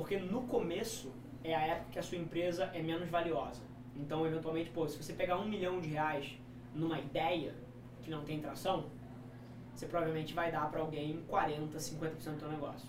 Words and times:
Porque 0.00 0.16
no 0.18 0.44
começo 0.44 1.12
é 1.44 1.54
a 1.54 1.60
época 1.60 1.90
que 1.92 1.98
a 1.98 2.02
sua 2.02 2.16
empresa 2.16 2.70
é 2.72 2.80
menos 2.80 3.10
valiosa. 3.10 3.60
Então, 3.94 4.26
eventualmente, 4.26 4.70
pô, 4.70 4.88
se 4.88 4.96
você 4.96 5.12
pegar 5.12 5.36
um 5.36 5.46
milhão 5.46 5.78
de 5.78 5.90
reais 5.90 6.38
numa 6.74 6.98
ideia 6.98 7.54
que 8.00 8.10
não 8.10 8.24
tem 8.24 8.40
tração, 8.40 8.86
você 9.74 9.84
provavelmente 9.84 10.32
vai 10.32 10.50
dar 10.50 10.70
para 10.70 10.80
alguém 10.80 11.22
40, 11.28 11.76
50% 11.76 12.14
do 12.14 12.40
seu 12.40 12.48
negócio. 12.48 12.88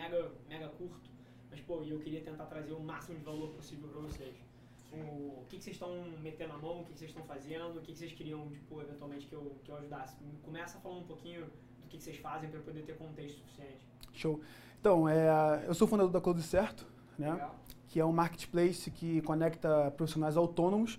Mega, 0.00 0.30
mega 0.48 0.68
curto, 0.68 1.10
mas 1.50 1.60
pô, 1.60 1.82
eu 1.82 1.98
queria 2.00 2.22
tentar 2.22 2.46
trazer 2.46 2.72
o 2.72 2.80
máximo 2.80 3.18
de 3.18 3.24
valor 3.24 3.50
possível 3.50 3.88
para 3.88 4.00
vocês. 4.00 4.34
O, 4.92 5.44
que, 5.48 5.56
que 5.56 5.62
vocês 5.62 5.76
estão 5.76 5.94
metendo 6.20 6.54
a 6.54 6.58
mão, 6.58 6.80
o 6.80 6.84
que, 6.84 6.92
que 6.92 6.98
vocês 6.98 7.10
estão 7.10 7.24
fazendo, 7.24 7.78
o 7.78 7.80
que, 7.80 7.92
que 7.92 7.98
vocês 7.98 8.12
queriam, 8.12 8.48
tipo, 8.50 8.80
eventualmente 8.80 9.26
que 9.26 9.34
eu, 9.34 9.54
que 9.62 9.70
eu 9.70 9.76
ajudasse. 9.76 10.16
Começa 10.42 10.80
falando 10.80 11.02
um 11.02 11.06
pouquinho 11.06 11.44
do 11.44 11.86
que, 11.88 11.96
que 11.96 12.02
vocês 12.02 12.16
fazem 12.16 12.50
para 12.50 12.60
poder 12.60 12.82
ter 12.82 12.96
contexto 12.96 13.38
suficiente. 13.38 13.86
Show. 14.12 14.40
Então, 14.80 15.08
é, 15.08 15.64
eu 15.66 15.74
sou 15.74 15.86
fundador 15.86 16.12
da 16.12 16.20
Cloud 16.20 16.42
Certo, 16.42 16.86
né? 17.18 17.32
Legal. 17.32 17.54
que 17.88 18.00
é 18.00 18.04
um 18.04 18.12
marketplace 18.12 18.90
que 18.90 19.20
conecta 19.22 19.92
profissionais 19.92 20.36
autônomos 20.36 20.98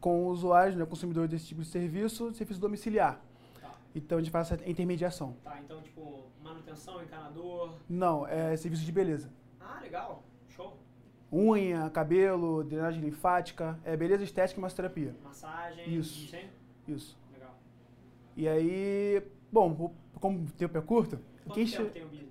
com 0.00 0.26
usuários, 0.26 0.74
né, 0.74 0.84
consumidores 0.86 1.30
desse 1.30 1.46
tipo 1.46 1.60
de 1.60 1.68
serviço, 1.68 2.32
serviço 2.32 2.58
domiciliar. 2.58 3.20
Então 3.94 4.18
a 4.18 4.20
gente 4.20 4.30
faz 4.30 4.50
essa 4.52 4.68
intermediação. 4.70 5.36
Tá, 5.42 5.58
então, 5.60 5.80
tipo, 5.82 6.26
manutenção, 6.42 7.02
encanador. 7.02 7.74
Não, 7.88 8.26
é 8.26 8.56
serviço 8.56 8.84
de 8.84 8.92
beleza. 8.92 9.30
Ah, 9.60 9.80
legal. 9.82 10.22
Show. 10.48 10.76
Unha, 11.32 11.88
cabelo, 11.90 12.62
drenagem 12.64 13.00
linfática, 13.00 13.78
é 13.84 13.96
beleza 13.96 14.22
estética 14.24 14.58
e 14.58 14.62
massoterapia. 14.62 15.14
Massagem. 15.24 15.94
Isso. 15.96 16.24
Isso, 16.24 16.36
hein? 16.36 16.48
Isso. 16.88 17.18
Legal. 17.32 17.54
E 18.36 18.48
aí, 18.48 19.22
bom, 19.50 19.92
como 20.20 20.40
o 20.44 20.46
tempo 20.52 20.76
é 20.76 20.80
curto, 20.80 21.18
Quanto 21.44 21.54
quem 21.54 21.66
tempo 21.66 21.84
che- 21.84 21.90
tem 21.90 22.02
o 22.04 22.08
business? 22.08 22.30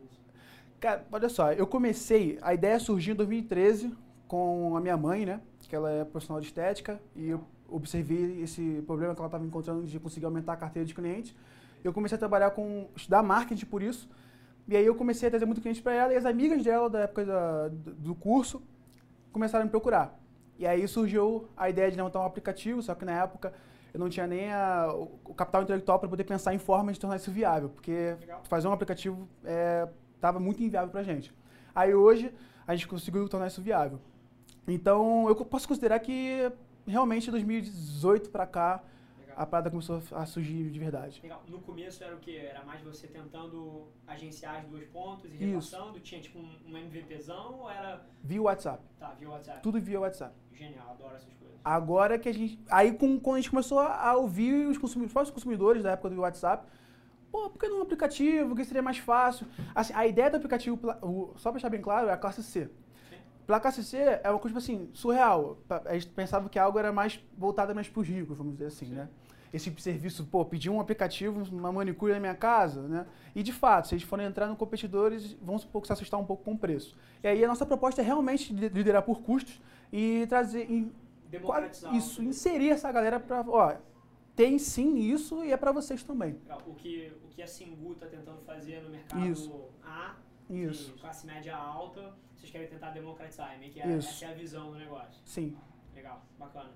Cara, 0.79 1.05
olha 1.11 1.27
só, 1.29 1.51
eu 1.51 1.67
comecei, 1.67 2.37
a 2.41 2.53
ideia 2.53 2.79
surgiu 2.79 3.13
em 3.13 3.17
2013 3.17 3.93
com 4.27 4.77
a 4.77 4.79
minha 4.81 4.95
mãe, 4.95 5.25
né? 5.25 5.41
Que 5.67 5.75
ela 5.75 5.91
é 5.91 6.03
profissional 6.05 6.39
de 6.39 6.47
estética 6.47 7.01
e 7.15 7.27
eu 7.29 7.43
observei 7.71 8.41
esse 8.41 8.81
problema 8.85 9.13
que 9.13 9.19
ela 9.21 9.27
estava 9.27 9.45
encontrando 9.45 9.83
de 9.85 9.99
conseguir 9.99 10.25
aumentar 10.25 10.53
a 10.53 10.57
carteira 10.57 10.85
de 10.85 10.93
clientes. 10.93 11.35
Eu 11.83 11.93
comecei 11.93 12.15
a 12.15 12.19
trabalhar 12.19 12.51
com, 12.51 12.87
estudar 12.95 13.23
marketing 13.23 13.65
por 13.65 13.81
isso. 13.81 14.09
E 14.67 14.75
aí 14.75 14.85
eu 14.85 14.93
comecei 14.95 15.27
a 15.27 15.31
trazer 15.31 15.45
muito 15.45 15.61
cliente 15.61 15.81
para 15.81 15.93
ela 15.93 16.13
e 16.13 16.17
as 16.17 16.25
amigas 16.25 16.63
dela 16.63 16.89
da 16.89 16.99
época 17.01 17.25
da- 17.25 17.69
do 17.69 18.13
curso 18.13 18.61
começaram 19.31 19.63
a 19.63 19.65
me 19.65 19.71
procurar. 19.71 20.19
E 20.57 20.67
aí 20.67 20.87
surgiu 20.87 21.47
a 21.55 21.69
ideia 21.69 21.89
de 21.89 21.97
montar 21.97 22.19
um 22.19 22.25
aplicativo, 22.25 22.81
só 22.81 22.93
que 22.93 23.05
na 23.05 23.13
época 23.23 23.53
eu 23.93 23.99
não 23.99 24.09
tinha 24.09 24.27
nem 24.27 24.51
a- 24.51 24.93
o 25.25 25.33
capital 25.33 25.63
intelectual 25.63 25.97
para 25.99 26.09
poder 26.09 26.23
pensar 26.23 26.53
em 26.53 26.59
formas 26.59 26.95
de 26.95 26.99
tornar 26.99 27.15
isso 27.15 27.31
viável, 27.31 27.69
porque 27.69 28.15
Legal. 28.19 28.41
fazer 28.43 28.67
um 28.67 28.71
aplicativo 28.73 29.27
estava 30.15 30.39
muito 30.39 30.61
inviável 30.61 30.89
para 30.89 30.99
a 30.99 31.03
gente. 31.03 31.33
Aí 31.73 31.95
hoje 31.95 32.31
a 32.67 32.75
gente 32.75 32.87
conseguiu 32.87 33.27
tornar 33.27 33.47
isso 33.47 33.61
viável. 33.61 33.99
Então 34.67 35.27
eu 35.27 35.35
posso 35.35 35.67
considerar 35.67 35.99
que 35.99 36.51
realmente 36.87 37.25
de 37.25 37.31
2018 37.31 38.29
para 38.29 38.45
cá 38.47 38.83
Legal. 39.19 39.35
a 39.37 39.45
parada 39.45 39.69
começou 39.69 40.01
a 40.11 40.25
surgir 40.25 40.69
de 40.69 40.79
verdade. 40.79 41.19
Legal. 41.21 41.43
No 41.47 41.59
começo 41.59 42.03
era 42.03 42.15
o 42.15 42.19
que? 42.19 42.35
Era 42.37 42.63
mais 42.63 42.81
você 42.81 43.07
tentando 43.07 43.87
agenciar 44.07 44.57
as 44.57 44.65
duas 44.65 44.83
pontas 44.85 45.31
e 45.31 45.35
repassando? 45.35 45.99
Tinha 45.99 46.19
tipo 46.21 46.39
um, 46.39 46.49
um 46.67 46.77
MVPzão 46.77 47.59
ou 47.61 47.69
era. 47.69 48.05
Via 48.23 48.41
WhatsApp, 48.41 48.83
Tá, 48.99 49.13
via 49.19 49.29
WhatsApp? 49.29 49.61
tudo 49.61 49.79
via 49.79 49.99
WhatsApp. 49.99 50.33
Genial, 50.53 50.89
adoro 50.91 51.15
essas 51.15 51.33
coisas. 51.33 51.57
Agora 51.63 52.17
que 52.17 52.27
a 52.29 52.33
gente. 52.33 52.59
Aí 52.69 52.93
com, 52.93 53.19
quando 53.19 53.35
a 53.37 53.39
gente 53.39 53.49
começou 53.49 53.79
a 53.79 54.15
ouvir 54.15 54.65
os 54.67 54.77
consumidores, 54.77 55.09
os 55.09 55.13
próprios 55.13 55.33
consumidores 55.33 55.83
da 55.83 55.91
época 55.91 56.09
do 56.09 56.21
WhatsApp, 56.21 56.65
pô, 57.31 57.49
por 57.49 57.59
que 57.59 57.67
não 57.67 57.79
um 57.79 57.81
aplicativo? 57.83 58.55
Que 58.55 58.65
seria 58.65 58.81
mais 58.81 58.97
fácil? 58.97 59.45
Assim, 59.75 59.93
a 59.93 60.07
ideia 60.07 60.29
do 60.29 60.37
aplicativo, 60.37 60.79
o- 61.01 61.33
só 61.37 61.49
pra 61.49 61.53
deixar 61.53 61.69
bem 61.69 61.81
claro, 61.81 62.07
é 62.07 62.11
a 62.13 62.17
classe 62.17 62.41
C. 62.43 62.69
Sim. 63.49 63.53
Pela 63.53 63.59
classe 63.59 63.83
C 63.83 63.97
é 63.97 64.29
uma 64.29 64.37
coisa, 64.37 64.49
tipo 64.49 64.57
assim, 64.59 64.89
surreal. 64.93 65.57
A 65.85 65.93
gente 65.95 66.09
pensava 66.09 66.47
que 66.49 66.59
algo 66.59 66.77
era 66.77 66.91
mais 66.91 67.19
voltado 67.35 67.73
mais 67.73 67.87
pros 67.89 68.07
ricos, 68.07 68.37
vamos 68.37 68.53
dizer 68.53 68.67
assim, 68.67 68.85
Sim. 68.85 68.93
né? 68.93 69.09
Esse 69.51 69.65
tipo 69.65 69.77
de 69.77 69.81
serviço, 69.81 70.23
pô, 70.27 70.45
pedir 70.45 70.69
um 70.69 70.79
aplicativo, 70.79 71.41
uma 71.51 71.71
manicure 71.71 72.13
na 72.13 72.19
minha 72.19 72.35
casa, 72.35 72.83
né? 72.87 73.07
E 73.33 73.41
de 73.41 73.51
fato, 73.51 73.87
se 73.87 73.95
eles 73.95 74.03
forem 74.03 74.27
entrar 74.27 74.45
no 74.45 74.55
competidores, 74.55 75.33
vão 75.41 75.55
um 75.55 75.59
pouco 75.59 75.87
se 75.87 75.91
assustar 75.93 76.19
um 76.19 76.23
pouco 76.25 76.43
com 76.43 76.51
o 76.53 76.57
preço. 76.59 76.95
E 77.23 77.27
aí 77.27 77.43
a 77.43 77.47
nossa 77.47 77.65
proposta 77.65 77.99
é 77.99 78.05
realmente 78.05 78.53
li- 78.53 78.69
liderar 78.69 79.01
por 79.01 79.21
custos 79.21 79.59
e 79.91 80.27
trazer, 80.29 80.69
e 80.69 80.91
Democratizar. 81.31 81.95
isso, 81.95 82.21
inserir 82.21 82.69
essa 82.69 82.91
galera 82.91 83.19
para, 83.19 83.41
ó, 83.47 83.73
tem 84.35 84.59
sim 84.59 84.97
isso 84.99 85.43
e 85.43 85.51
é 85.51 85.57
para 85.57 85.71
vocês 85.71 86.03
também. 86.03 86.37
O 86.67 86.75
que, 86.75 87.11
o 87.25 87.27
que 87.29 87.41
a 87.41 87.47
Singu 87.47 87.93
está 87.93 88.05
tentando 88.05 88.41
fazer 88.45 88.83
no 88.83 88.91
mercado 88.91 89.25
Isso. 89.25 89.51
A, 89.83 90.13
Isso. 90.49 90.93
de 90.93 90.99
classe 90.99 91.25
média 91.27 91.55
alta, 91.55 92.13
vocês 92.35 92.51
querem 92.51 92.67
tentar 92.67 92.91
democratizar. 92.91 93.53
É 93.53 93.57
meio 93.57 93.71
que 93.71 93.81
a- 93.81 93.87
essa 93.87 94.25
é 94.25 94.29
a 94.29 94.33
visão 94.33 94.71
do 94.71 94.77
negócio. 94.77 95.21
Sim. 95.25 95.55
Legal, 95.93 96.21
bacana. 96.37 96.71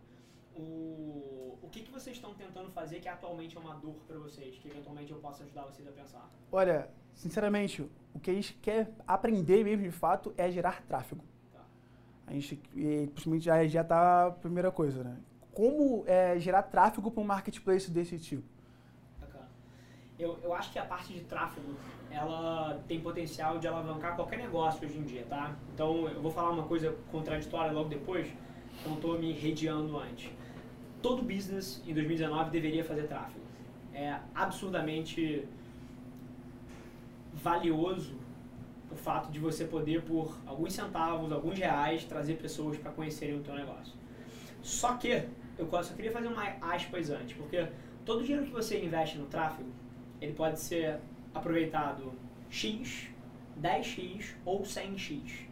O, 0.55 1.57
o 1.61 1.69
que, 1.71 1.81
que 1.81 1.91
vocês 1.91 2.15
estão 2.15 2.33
tentando 2.35 2.69
fazer 2.71 2.99
que 2.99 3.07
atualmente 3.09 3.57
é 3.57 3.59
uma 3.59 3.73
dor 3.75 3.95
para 4.07 4.19
vocês, 4.19 4.55
que 4.59 4.67
eventualmente 4.67 5.11
eu 5.11 5.17
possa 5.19 5.43
ajudar 5.43 5.63
vocês 5.63 5.87
a 5.87 5.91
pensar? 5.91 6.29
Olha, 6.51 6.89
sinceramente, 7.15 7.81
o 8.13 8.19
que 8.19 8.29
a 8.29 8.33
gente 8.33 8.53
quer 8.55 8.91
aprender 9.07 9.63
mesmo 9.63 9.83
de 9.83 9.91
fato 9.91 10.31
é 10.37 10.51
gerar 10.51 10.83
tráfego. 10.83 11.23
Tá. 11.51 11.61
A 12.27 12.33
gente, 12.33 12.61
e, 12.75 13.07
principalmente, 13.07 13.45
já, 13.45 13.65
já 13.67 13.83
tá 13.83 14.27
a 14.27 14.31
primeira 14.31 14.71
coisa, 14.71 15.03
né? 15.03 15.17
Como 15.51 16.03
é, 16.07 16.39
gerar 16.39 16.63
tráfego 16.63 17.09
para 17.09 17.21
um 17.21 17.25
marketplace 17.25 17.89
desse 17.89 18.19
tipo? 18.19 18.43
Eu, 20.17 20.37
eu 20.43 20.53
acho 20.53 20.71
que 20.71 20.77
a 20.77 20.85
parte 20.85 21.11
de 21.11 21.21
tráfego, 21.21 21.73
ela 22.11 22.81
tem 22.87 22.99
potencial 22.99 23.57
de 23.57 23.67
alavancar 23.67 24.15
qualquer 24.15 24.37
negócio 24.37 24.87
hoje 24.87 24.97
em 24.97 25.03
dia, 25.03 25.25
tá? 25.27 25.55
Então, 25.73 26.07
eu 26.07 26.21
vou 26.21 26.31
falar 26.31 26.51
uma 26.51 26.63
coisa 26.63 26.95
contraditória 27.11 27.71
logo 27.71 27.89
depois, 27.89 28.27
então 28.79 28.93
estou 28.93 29.17
me 29.17 29.31
redeando 29.31 29.97
antes. 29.97 30.29
Todo 31.01 31.23
business 31.23 31.81
em 31.85 31.93
2019 31.93 32.51
deveria 32.51 32.83
fazer 32.83 33.07
tráfego. 33.07 33.43
É 33.93 34.19
absurdamente 34.33 35.47
valioso 37.33 38.15
o 38.91 38.95
fato 38.95 39.31
de 39.31 39.39
você 39.39 39.65
poder, 39.65 40.03
por 40.03 40.37
alguns 40.45 40.73
centavos, 40.73 41.31
alguns 41.31 41.57
reais, 41.57 42.05
trazer 42.05 42.35
pessoas 42.35 42.77
para 42.77 42.91
conhecerem 42.91 43.35
o 43.35 43.41
teu 43.41 43.55
negócio. 43.55 43.93
Só 44.61 44.95
que, 44.95 45.27
eu 45.57 45.67
só 45.83 45.93
queria 45.95 46.11
fazer 46.11 46.27
uma 46.27 46.43
aspas 46.61 47.09
antes, 47.09 47.35
porque 47.35 47.67
todo 48.05 48.21
o 48.21 48.23
dinheiro 48.23 48.45
que 48.45 48.51
você 48.51 48.83
investe 48.83 49.17
no 49.17 49.25
tráfego, 49.25 49.69
ele 50.23 50.33
pode 50.33 50.59
ser 50.59 50.99
aproveitado 51.33 52.13
X, 52.49 53.09
10X 53.61 54.35
ou 54.45 54.61
100X. 54.61 55.47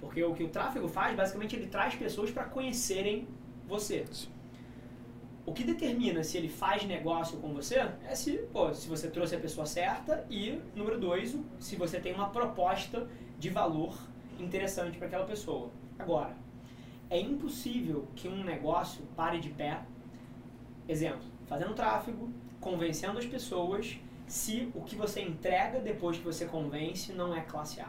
Porque 0.00 0.22
o 0.24 0.34
que 0.34 0.42
o 0.42 0.48
tráfego 0.48 0.88
faz, 0.88 1.14
basicamente, 1.14 1.54
ele 1.54 1.66
traz 1.66 1.94
pessoas 1.94 2.30
para 2.30 2.44
conhecerem 2.44 3.28
você. 3.68 4.04
O 5.44 5.52
que 5.52 5.62
determina 5.62 6.24
se 6.24 6.38
ele 6.38 6.48
faz 6.48 6.84
negócio 6.84 7.38
com 7.38 7.52
você 7.52 7.76
é 8.04 8.14
se, 8.14 8.38
pô, 8.52 8.72
se 8.72 8.88
você 8.88 9.08
trouxe 9.10 9.36
a 9.36 9.38
pessoa 9.38 9.66
certa 9.66 10.26
e, 10.30 10.60
número 10.74 10.98
dois, 10.98 11.36
se 11.58 11.76
você 11.76 12.00
tem 12.00 12.14
uma 12.14 12.30
proposta 12.30 13.06
de 13.38 13.50
valor 13.50 13.96
interessante 14.40 14.96
para 14.98 15.06
aquela 15.06 15.26
pessoa. 15.26 15.70
Agora, 15.98 16.34
é 17.10 17.20
impossível 17.20 18.08
que 18.16 18.28
um 18.28 18.42
negócio 18.42 19.04
pare 19.14 19.38
de 19.38 19.50
pé, 19.50 19.82
exemplo, 20.88 21.26
fazendo 21.46 21.74
tráfego, 21.74 22.30
convencendo 22.60 23.18
as 23.18 23.26
pessoas, 23.26 23.98
se 24.26 24.70
o 24.74 24.82
que 24.82 24.96
você 24.96 25.20
entrega 25.22 25.80
depois 25.80 26.16
que 26.18 26.24
você 26.24 26.46
convence 26.46 27.12
não 27.12 27.34
é 27.34 27.40
classe 27.42 27.80
A. 27.80 27.88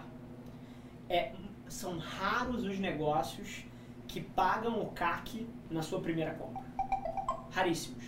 É, 1.10 1.34
são 1.68 1.98
raros 1.98 2.64
os 2.64 2.78
negócios 2.80 3.64
que 4.08 4.22
pagam 4.22 4.82
o 4.82 4.92
CAC 4.92 5.48
na 5.70 5.82
sua 5.82 6.00
primeira 6.00 6.34
compra. 6.34 6.64
Raríssimos. 7.52 8.04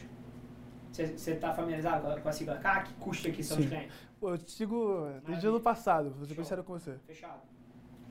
Você 0.91 1.31
está 1.31 1.53
familiarizado 1.53 2.01
com 2.03 2.11
a- 2.11 2.19
com 2.19 2.29
a 2.29 2.31
sigla 2.31 2.57
CAC? 2.57 2.93
Custa 2.95 3.31
que 3.31 3.41
são 3.43 3.57
os 3.57 3.63
Sim. 3.63 3.69
clientes. 3.69 3.95
Pô, 4.19 4.31
eu 4.31 4.37
te 4.37 4.51
sigo 4.51 5.07
desde 5.25 5.47
o 5.47 5.51
ano 5.51 5.61
passado, 5.61 6.09
vou 6.11 6.25
ser 6.25 6.35
Show. 6.35 6.43
sincero 6.43 6.63
com 6.63 6.73
você. 6.73 6.97
Fechado. 7.07 7.39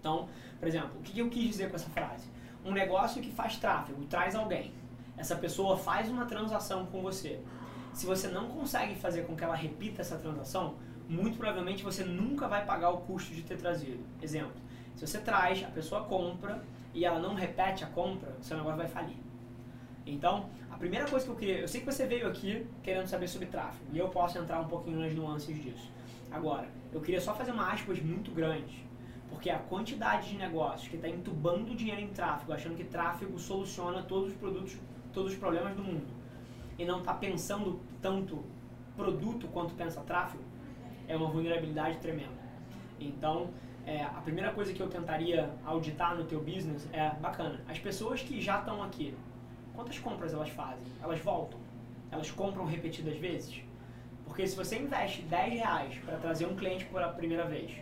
Então, 0.00 0.29
por 0.59 0.67
exemplo, 0.69 0.99
o 0.99 1.03
que 1.03 1.12
que 1.12 1.19
eu 1.19 1.29
quis 1.29 1.49
dizer 1.50 1.69
com 1.69 1.76
essa 1.76 1.91
frase? 1.91 2.29
Um 2.65 2.73
negócio 2.73 3.20
que 3.20 3.31
faz 3.31 3.56
tráfego, 3.59 4.05
traz 4.06 4.35
alguém. 4.35 4.73
Essa 5.19 5.37
pessoa 5.37 5.76
faz 5.76 6.09
uma 6.09 6.25
transação 6.25 6.87
com 6.87 7.03
você. 7.03 7.41
Se 7.93 8.06
você 8.06 8.29
não 8.29 8.49
consegue 8.49 8.94
fazer 8.94 9.23
com 9.26 9.37
que 9.37 9.44
ela 9.44 9.55
repita 9.55 10.00
essa 10.00 10.17
transação, 10.17 10.76
muito 11.08 11.38
provavelmente 11.38 11.82
você 11.82 12.05
nunca 12.05 12.46
vai 12.46 12.64
pagar 12.64 12.90
o 12.90 12.99
custo 12.99 13.35
de 13.35 13.43
ter 13.43 13.56
trazido. 13.56 14.05
Exemplo, 14.23 14.52
se 14.94 15.06
você 15.06 15.19
traz, 15.19 15.64
a 15.64 15.69
pessoa 15.69 16.05
compra 16.05 16.62
e 16.93 17.05
ela 17.05 17.19
não 17.19 17.35
repete 17.35 17.85
a 17.85 17.87
compra, 17.87 18.37
seu 18.40 18.56
negócio 18.56 18.79
vai 18.79 18.88
falir. 18.88 19.17
Então, 20.06 20.49
a 20.70 20.76
primeira 20.76 21.06
coisa 21.06 21.25
que 21.25 21.31
eu 21.31 21.37
queria, 21.37 21.58
eu 21.61 21.69
sei 21.69 21.81
que 21.81 21.87
você 21.87 22.06
veio 22.06 22.26
aqui 22.26 22.67
querendo 22.82 23.06
saber 23.06 23.29
sobre 23.29 23.46
tráfego, 23.46 23.85
e 23.93 23.99
eu 23.99 24.08
posso 24.08 24.38
entrar 24.38 24.61
um 24.61 24.69
pouquinho 24.69 24.99
nas 24.99 25.14
nuances 25.14 25.61
disso. 25.62 25.91
Agora, 26.31 26.69
eu 26.93 27.00
queria 27.00 27.20
só 27.20 27.34
fazer 27.34 27.52
uma 27.52 27.70
aspas 27.73 28.00
muito 28.00 28.31
grande, 28.31 28.87
porque 29.29 29.50
a 29.50 29.58
quantidade 29.58 30.31
de 30.31 30.37
negócios 30.37 30.88
que 30.88 30.96
está 30.96 31.08
entubando 31.08 31.75
dinheiro 31.75 32.00
em 32.00 32.08
tráfego, 32.08 32.52
achando 32.52 32.76
que 32.76 32.84
tráfego 32.84 33.38
soluciona 33.38 34.02
todos 34.02 34.31
os 34.31 34.37
produtos, 34.37 34.76
todos 35.12 35.32
os 35.32 35.38
problemas 35.38 35.76
do 35.76 35.82
mundo, 35.82 36.08
e 36.79 36.85
não 36.85 37.01
está 37.01 37.13
pensando 37.13 37.81
tanto 38.01 38.45
produto 38.97 39.49
quanto 39.49 39.75
pensa 39.75 40.01
tráfego, 40.03 40.43
é 41.07 41.17
uma 41.17 41.29
vulnerabilidade 41.29 41.99
tremenda. 41.99 42.39
Então, 43.01 43.51
é, 43.87 44.03
a 44.03 44.21
primeira 44.21 44.53
coisa 44.53 44.73
que 44.73 44.81
eu 44.81 44.89
tentaria 44.89 45.51
auditar 45.65 46.17
no 46.17 46.25
teu 46.25 46.41
business 46.41 46.89
é, 46.93 47.11
bacana, 47.11 47.61
as 47.69 47.79
pessoas 47.79 48.23
que 48.23 48.41
já 48.41 48.59
estão 48.59 48.83
aqui, 48.83 49.15
quantas 49.75 49.99
compras 49.99 50.35
elas 50.35 50.51
fazem? 50.51 50.85
Elas 51.03 51.21
voltam? 51.21 51.59
Elas 52.11 52.31
compram 52.31 52.65
repetidas 52.65 53.17
vezes? 53.17 53.63
Porque 54.25 54.47
se 54.47 54.55
você 54.55 54.79
investe 54.79 55.23
10 55.23 55.53
reais 55.55 55.97
para 56.05 56.17
trazer 56.19 56.47
um 56.47 56.55
cliente 56.55 56.85
pela 56.85 57.09
primeira 57.09 57.47
vez 57.47 57.73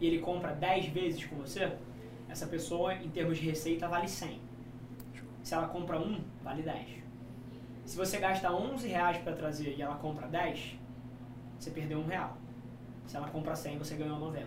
e 0.00 0.06
ele 0.06 0.20
compra 0.20 0.52
10 0.52 0.86
vezes 0.86 1.24
com 1.24 1.36
você, 1.36 1.72
essa 2.28 2.46
pessoa, 2.46 2.94
em 2.94 3.08
termos 3.08 3.38
de 3.38 3.46
receita, 3.46 3.88
vale 3.88 4.08
100. 4.08 4.40
Se 5.42 5.54
ela 5.54 5.68
compra 5.68 5.98
um, 5.98 6.20
vale 6.42 6.62
10. 6.62 7.05
Se 7.86 7.96
você 7.96 8.18
gasta 8.18 8.52
11 8.52 8.88
reais 8.88 9.18
para 9.18 9.32
trazer 9.32 9.76
e 9.78 9.80
ela 9.80 9.94
compra 9.94 10.26
10, 10.26 10.76
você 11.56 11.70
perdeu 11.70 12.00
um 12.00 12.06
real. 12.06 12.36
Se 13.06 13.16
ela 13.16 13.28
compra 13.28 13.54
100, 13.54 13.78
você 13.78 13.94
ganhou 13.94 14.18
90. 14.18 14.44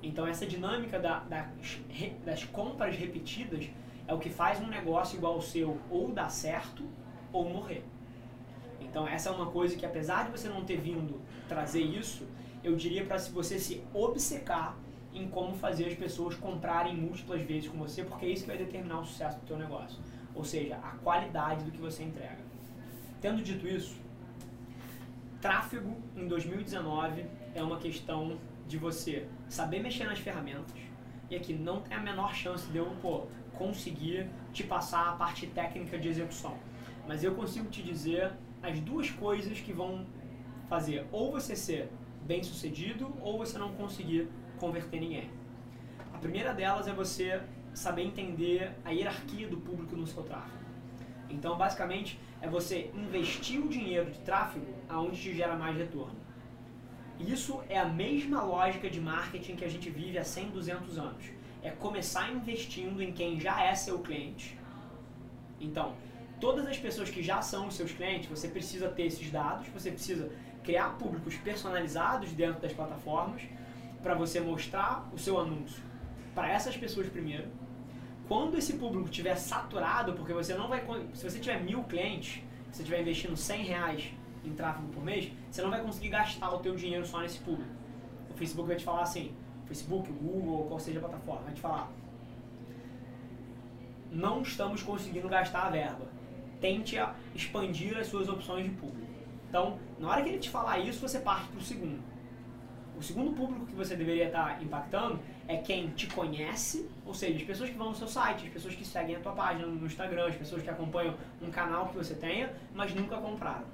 Então 0.00 0.24
essa 0.24 0.46
dinâmica 0.46 1.00
da, 1.00 1.18
da, 1.18 1.50
das 2.24 2.44
compras 2.44 2.96
repetidas 2.96 3.68
é 4.06 4.14
o 4.14 4.20
que 4.20 4.30
faz 4.30 4.60
um 4.60 4.68
negócio 4.68 5.16
igual 5.16 5.34
ao 5.34 5.42
seu 5.42 5.80
ou 5.90 6.12
dar 6.12 6.30
certo 6.30 6.84
ou 7.32 7.48
morrer. 7.48 7.84
Então 8.80 9.06
essa 9.06 9.28
é 9.28 9.32
uma 9.32 9.50
coisa 9.50 9.76
que 9.76 9.84
apesar 9.84 10.26
de 10.26 10.30
você 10.30 10.48
não 10.48 10.64
ter 10.64 10.76
vindo 10.76 11.20
trazer 11.48 11.82
isso, 11.82 12.24
eu 12.62 12.76
diria 12.76 13.04
para 13.04 13.18
você 13.18 13.58
se 13.58 13.82
obcecar 13.92 14.76
em 15.12 15.26
como 15.26 15.56
fazer 15.56 15.86
as 15.86 15.94
pessoas 15.94 16.36
comprarem 16.36 16.96
múltiplas 16.96 17.42
vezes 17.42 17.68
com 17.68 17.78
você, 17.78 18.04
porque 18.04 18.26
é 18.26 18.28
isso 18.28 18.42
que 18.42 18.48
vai 18.48 18.58
determinar 18.58 19.00
o 19.00 19.04
sucesso 19.04 19.40
do 19.40 19.46
teu 19.46 19.58
negócio 19.58 20.00
ou 20.34 20.44
seja, 20.44 20.76
a 20.76 20.90
qualidade 21.02 21.64
do 21.64 21.70
que 21.70 21.80
você 21.80 22.02
entrega. 22.02 22.38
Tendo 23.20 23.42
dito 23.42 23.66
isso, 23.66 23.96
tráfego 25.40 25.96
em 26.16 26.26
2019 26.26 27.26
é 27.54 27.62
uma 27.62 27.78
questão 27.78 28.38
de 28.66 28.78
você 28.78 29.28
saber 29.48 29.80
mexer 29.80 30.04
nas 30.04 30.18
ferramentas 30.18 30.80
e 31.30 31.36
aqui 31.36 31.54
não 31.54 31.80
tem 31.80 31.96
a 31.96 32.00
menor 32.00 32.34
chance 32.34 32.70
de 32.70 32.78
eu 32.78 32.86
pô, 33.00 33.26
conseguir 33.54 34.28
te 34.52 34.62
passar 34.64 35.08
a 35.08 35.12
parte 35.12 35.46
técnica 35.46 35.98
de 35.98 36.08
execução. 36.08 36.56
Mas 37.06 37.24
eu 37.24 37.34
consigo 37.34 37.68
te 37.68 37.82
dizer 37.82 38.32
as 38.62 38.78
duas 38.80 39.10
coisas 39.10 39.58
que 39.60 39.72
vão 39.72 40.06
fazer 40.68 41.06
ou 41.10 41.32
você 41.32 41.56
ser 41.56 41.90
bem 42.22 42.42
sucedido 42.42 43.12
ou 43.20 43.38
você 43.38 43.58
não 43.58 43.72
conseguir 43.72 44.28
converter 44.58 45.00
ninguém. 45.00 45.30
A 46.14 46.18
primeira 46.18 46.52
delas 46.52 46.86
é 46.86 46.92
você 46.92 47.40
saber 47.74 48.02
entender 48.02 48.72
a 48.84 48.90
hierarquia 48.90 49.48
do 49.48 49.56
público 49.56 49.96
no 49.96 50.06
seu 50.06 50.22
tráfego. 50.22 50.62
Então, 51.30 51.56
basicamente, 51.56 52.18
é 52.40 52.48
você 52.48 52.90
investir 52.94 53.60
o 53.60 53.68
dinheiro 53.68 54.10
de 54.10 54.18
tráfego 54.20 54.66
aonde 54.88 55.20
te 55.20 55.34
gera 55.34 55.56
mais 55.56 55.76
retorno. 55.76 56.20
Isso 57.18 57.62
é 57.68 57.78
a 57.78 57.86
mesma 57.86 58.42
lógica 58.42 58.90
de 58.90 59.00
marketing 59.00 59.56
que 59.56 59.64
a 59.64 59.70
gente 59.70 59.88
vive 59.88 60.18
há 60.18 60.24
100, 60.24 60.50
200 60.50 60.98
anos. 60.98 61.24
É 61.62 61.70
começar 61.70 62.30
investindo 62.30 63.00
em 63.00 63.12
quem 63.12 63.40
já 63.40 63.64
é 63.64 63.74
seu 63.74 64.00
cliente. 64.00 64.58
Então, 65.60 65.94
todas 66.40 66.66
as 66.66 66.76
pessoas 66.76 67.08
que 67.08 67.22
já 67.22 67.40
são 67.40 67.68
os 67.68 67.74
seus 67.74 67.92
clientes, 67.92 68.28
você 68.28 68.48
precisa 68.48 68.88
ter 68.88 69.04
esses 69.04 69.30
dados, 69.30 69.68
você 69.68 69.90
precisa 69.90 70.30
criar 70.64 70.98
públicos 70.98 71.36
personalizados 71.36 72.32
dentro 72.32 72.60
das 72.60 72.72
plataformas 72.72 73.42
para 74.02 74.14
você 74.14 74.40
mostrar 74.40 75.08
o 75.12 75.18
seu 75.18 75.38
anúncio 75.38 75.82
para 76.34 76.50
essas 76.50 76.76
pessoas 76.76 77.08
primeiro 77.08 77.48
quando 78.28 78.56
esse 78.56 78.74
público 78.74 79.06
estiver 79.06 79.36
saturado, 79.36 80.12
porque 80.14 80.32
você 80.32 80.54
não 80.54 80.68
vai. 80.68 80.84
Se 81.14 81.28
você 81.28 81.38
tiver 81.38 81.62
mil 81.62 81.82
clientes, 81.84 82.42
se 82.70 82.76
você 82.76 82.82
estiver 82.82 83.00
investindo 83.00 83.36
100 83.36 83.64
reais 83.64 84.10
em 84.44 84.52
tráfego 84.54 84.88
por 84.88 85.04
mês, 85.04 85.30
você 85.50 85.62
não 85.62 85.70
vai 85.70 85.82
conseguir 85.82 86.08
gastar 86.08 86.50
o 86.50 86.58
teu 86.58 86.74
dinheiro 86.74 87.06
só 87.06 87.20
nesse 87.20 87.38
público. 87.40 87.70
O 88.30 88.34
Facebook 88.34 88.68
vai 88.68 88.76
te 88.76 88.84
falar 88.84 89.02
assim, 89.02 89.34
Facebook, 89.66 90.10
Google, 90.10 90.66
qual 90.66 90.80
seja 90.80 90.98
a 90.98 91.02
plataforma, 91.02 91.42
vai 91.42 91.54
te 91.54 91.60
falar. 91.60 91.90
Não 94.10 94.42
estamos 94.42 94.82
conseguindo 94.82 95.28
gastar 95.28 95.66
a 95.66 95.70
verba. 95.70 96.06
Tente 96.60 96.96
expandir 97.34 97.96
as 97.96 98.06
suas 98.06 98.28
opções 98.28 98.64
de 98.64 98.70
público. 98.70 99.10
Então, 99.48 99.78
na 99.98 100.08
hora 100.08 100.22
que 100.22 100.28
ele 100.30 100.38
te 100.38 100.50
falar 100.50 100.78
isso, 100.78 101.00
você 101.00 101.18
parte 101.18 101.48
para 101.48 101.58
o 101.58 101.62
segundo. 101.62 102.11
O 103.02 103.04
segundo 103.04 103.32
público 103.32 103.66
que 103.66 103.74
você 103.74 103.96
deveria 103.96 104.26
estar 104.26 104.62
impactando 104.62 105.18
é 105.48 105.56
quem 105.56 105.88
te 105.88 106.06
conhece, 106.06 106.88
ou 107.04 107.12
seja, 107.12 107.36
as 107.36 107.42
pessoas 107.42 107.68
que 107.68 107.76
vão 107.76 107.88
no 107.88 107.96
seu 107.96 108.06
site, 108.06 108.46
as 108.46 108.52
pessoas 108.52 108.76
que 108.76 108.84
seguem 108.84 109.16
a 109.16 109.18
tua 109.18 109.32
página 109.32 109.66
no 109.66 109.84
Instagram, 109.84 110.28
as 110.28 110.36
pessoas 110.36 110.62
que 110.62 110.70
acompanham 110.70 111.16
um 111.42 111.50
canal 111.50 111.88
que 111.88 111.96
você 111.96 112.14
tenha, 112.14 112.52
mas 112.72 112.94
nunca 112.94 113.16
compraram. 113.16 113.64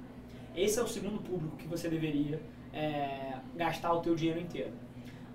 Esse 0.55 0.79
é 0.79 0.81
o 0.81 0.87
segundo 0.87 1.21
público 1.21 1.57
que 1.57 1.67
você 1.67 1.87
deveria 1.87 2.41
é, 2.73 3.37
gastar 3.55 3.93
o 3.93 4.01
teu 4.01 4.15
dinheiro 4.15 4.39
inteiro. 4.39 4.73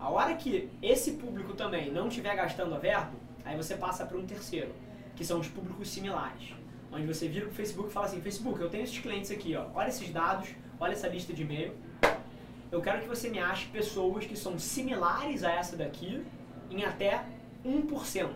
A 0.00 0.10
hora 0.10 0.34
que 0.34 0.68
esse 0.82 1.12
público 1.12 1.54
também 1.54 1.92
não 1.92 2.08
estiver 2.08 2.34
gastando 2.34 2.74
a 2.74 2.78
verba, 2.78 3.12
aí 3.44 3.56
você 3.56 3.76
passa 3.76 4.04
para 4.04 4.18
um 4.18 4.26
terceiro, 4.26 4.74
que 5.14 5.24
são 5.24 5.38
os 5.38 5.46
públicos 5.46 5.88
similares. 5.88 6.52
Onde 6.90 7.06
você 7.06 7.28
vira 7.28 7.46
o 7.46 7.52
Facebook 7.52 7.90
e 7.90 7.92
fala 7.92 8.06
assim, 8.06 8.20
Facebook, 8.20 8.60
eu 8.60 8.68
tenho 8.68 8.82
esses 8.82 8.98
clientes 8.98 9.30
aqui, 9.30 9.54
ó, 9.54 9.68
olha 9.72 9.86
esses 9.86 10.10
dados, 10.10 10.48
olha 10.80 10.94
essa 10.94 11.06
lista 11.06 11.32
de 11.32 11.42
e-mail, 11.42 11.74
eu 12.74 12.82
quero 12.82 13.00
que 13.00 13.06
você 13.06 13.28
me 13.28 13.38
ache 13.38 13.66
pessoas 13.68 14.26
que 14.26 14.36
são 14.36 14.58
similares 14.58 15.44
a 15.44 15.52
essa 15.52 15.76
daqui 15.76 16.24
em 16.68 16.84
até 16.84 17.24
1%. 17.64 18.30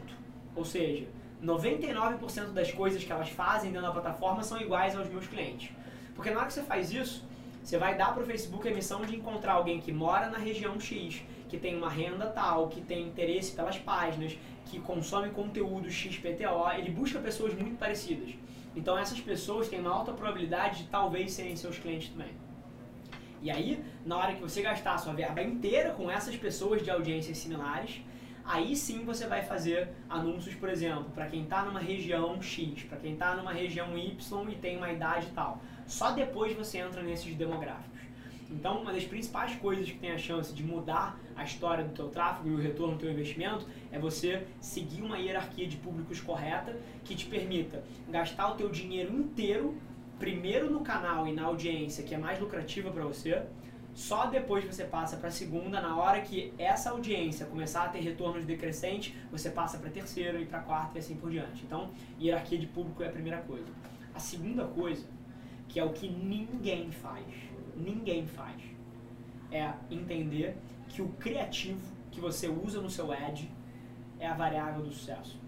Ou 0.55 0.65
seja, 0.65 1.09
99% 1.43 2.53
das 2.53 2.71
coisas 2.71 3.03
que 3.03 3.11
elas 3.11 3.29
fazem 3.31 3.73
dentro 3.73 3.89
da 3.89 3.93
plataforma 3.93 4.45
são 4.45 4.61
iguais 4.61 4.97
aos 4.97 5.09
meus 5.09 5.27
clientes. 5.27 5.71
Porque 6.15 6.31
na 6.31 6.39
hora 6.39 6.47
que 6.47 6.53
você 6.53 6.63
faz 6.63 6.93
isso, 6.93 7.25
você 7.65 7.77
vai 7.77 7.97
dar 7.97 8.15
para 8.15 8.23
o 8.23 8.27
Facebook 8.27 8.69
a 8.69 8.73
missão 8.73 9.05
de 9.05 9.17
encontrar 9.17 9.55
alguém 9.55 9.81
que 9.81 9.91
mora 9.91 10.31
na 10.31 10.39
região 10.39 10.79
X, 10.79 11.21
que 11.49 11.59
tem 11.59 11.77
uma 11.77 11.91
renda 11.91 12.27
tal, 12.27 12.69
que 12.69 12.81
tem 12.81 13.09
interesse 13.09 13.57
pelas 13.57 13.77
páginas, 13.77 14.39
que 14.67 14.79
consome 14.79 15.31
conteúdo 15.31 15.91
XPTO, 15.91 16.71
ele 16.77 16.91
busca 16.91 17.19
pessoas 17.19 17.55
muito 17.55 17.77
parecidas. 17.77 18.31
Então 18.77 18.97
essas 18.97 19.21
pessoas 19.21 19.69
têm 19.69 19.81
uma 19.81 19.91
alta 19.91 20.13
probabilidade 20.13 20.85
de 20.85 20.91
talvez 20.91 21.33
serem 21.33 21.57
seus 21.57 21.77
clientes 21.77 22.11
também. 22.11 22.48
E 23.41 23.51
aí, 23.51 23.85
na 24.05 24.17
hora 24.17 24.35
que 24.35 24.41
você 24.41 24.63
gastar 24.63 24.95
a 24.95 24.99
sua 24.99 25.13
verba 25.13 25.43
inteira 25.43 25.93
com 25.93 26.11
essas 26.11 26.37
pessoas 26.37 26.83
de 26.83 26.91
audiências 26.91 27.39
similares, 27.39 28.01
aí 28.45 28.75
sim 28.75 29.05
você 29.05 29.27
vai 29.27 29.43
fazer 29.43 29.91
anúncios, 30.09 30.55
por 30.55 30.69
exemplo, 30.69 31.11
para 31.15 31.27
quem 31.27 31.43
está 31.43 31.65
numa 31.65 31.81
região 31.81 32.41
X, 32.43 32.83
para 32.85 32.99
quem 32.99 33.13
está 33.13 33.37
numa 33.37 33.53
região 33.53 33.97
Y 33.97 34.51
e 34.51 34.57
tem 34.57 34.77
uma 34.77 34.91
idade 34.91 35.29
tal. 35.35 35.61
Só 35.87 36.11
depois 36.11 36.57
você 36.57 36.79
entra 36.79 37.03
nesses 37.03 37.35
demográficos. 37.35 37.99
Então, 38.51 38.81
uma 38.81 38.93
das 38.93 39.05
principais 39.05 39.55
coisas 39.57 39.91
que 39.91 39.99
tem 39.99 40.11
a 40.11 40.19
chance 40.19 40.55
de 40.55 40.63
mudar 40.63 41.21
a 41.37 41.45
história 41.45 41.85
do 41.85 41.95
teu 41.95 42.09
tráfego 42.09 42.49
e 42.49 42.55
o 42.55 42.57
retorno 42.57 42.95
do 42.95 43.01
teu 43.01 43.11
investimento 43.11 43.67
é 43.93 43.99
você 43.99 44.47
seguir 44.61 45.03
uma 45.03 45.19
hierarquia 45.19 45.67
de 45.67 45.77
públicos 45.77 46.21
correta 46.21 46.75
que 47.05 47.15
te 47.15 47.27
permita 47.27 47.85
gastar 48.09 48.49
o 48.49 48.55
teu 48.55 48.71
dinheiro 48.71 49.15
inteiro 49.15 49.77
primeiro 50.19 50.71
no 50.71 50.81
canal 50.81 51.27
e 51.27 51.33
na 51.33 51.45
audiência 51.45 52.05
que 52.05 52.15
é 52.15 52.19
mais 52.19 52.39
lucrativa 52.39 52.91
para 52.91 53.05
você, 53.05 53.43
só 53.95 54.27
depois 54.27 54.65
você 54.65 54.85
passa 54.85 55.17
para 55.17 55.29
a 55.29 55.33
segunda, 55.33 55.81
na 55.81 55.97
hora 55.97 56.21
que 56.21 56.53
essa 56.57 56.91
audiência 56.91 57.47
começar 57.47 57.85
a 57.85 57.89
ter 57.89 58.01
retornos 58.01 58.45
decrescentes, 58.45 59.13
você 59.31 59.51
passa 59.51 59.79
para 59.79 59.89
a 59.89 59.93
terceira 59.93 60.41
e 60.41 60.47
para 60.47 60.59
a 60.59 60.63
quarta 60.63 60.97
e 60.97 61.01
assim 61.01 61.17
por 61.17 61.31
diante. 61.31 61.65
Então, 61.65 61.91
hierarquia 62.21 62.59
de 62.59 62.67
público 62.67 63.03
é 63.03 63.09
a 63.09 63.11
primeira 63.11 63.39
coisa. 63.39 63.67
A 64.15 64.21
segunda 64.21 64.65
coisa, 64.67 65.05
que 65.69 65.81
é 65.81 65.85
o 65.85 65.93
que 65.93 66.09
ninguém 66.09 66.93
faz, 66.93 67.27
ninguém 67.77 68.27
faz, 68.27 68.57
é 69.51 69.73
entender 69.91 70.57
que 70.89 71.03
o 71.03 71.09
criativo 71.09 71.81
que 72.11 72.21
você 72.21 72.49
usa 72.49 72.81
no 72.81 72.91
seu 72.91 73.11
ad 73.11 73.51
é 74.21 74.27
a 74.27 74.35
variável 74.35 74.83
do 74.83 74.93
sucesso. 74.93 75.39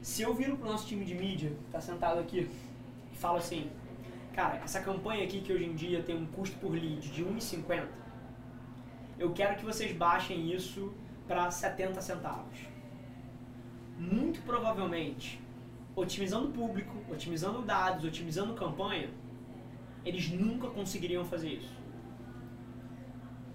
Se 0.00 0.22
eu 0.22 0.32
viro 0.34 0.56
para 0.56 0.68
o 0.68 0.72
nosso 0.72 0.86
time 0.86 1.04
de 1.04 1.14
mídia, 1.14 1.52
está 1.66 1.80
sentado 1.80 2.18
aqui, 2.18 2.48
falo 3.20 3.36
assim, 3.36 3.70
cara, 4.32 4.56
essa 4.64 4.80
campanha 4.80 5.24
aqui 5.24 5.42
que 5.42 5.52
hoje 5.52 5.66
em 5.66 5.74
dia 5.74 6.02
tem 6.02 6.16
um 6.16 6.26
custo 6.26 6.56
por 6.58 6.72
lead 6.72 7.10
de 7.10 7.22
1,50, 7.22 7.86
eu 9.18 9.32
quero 9.32 9.56
que 9.56 9.64
vocês 9.64 9.94
baixem 9.94 10.50
isso 10.50 10.92
para 11.28 11.50
70 11.50 12.00
centavos. 12.00 12.58
Muito 13.98 14.40
provavelmente, 14.40 15.38
otimizando 15.94 16.48
o 16.48 16.52
público, 16.52 16.96
otimizando 17.12 17.60
dados, 17.60 18.06
otimizando 18.06 18.54
campanha, 18.54 19.10
eles 20.02 20.30
nunca 20.30 20.68
conseguiriam 20.68 21.22
fazer 21.22 21.50
isso. 21.50 21.78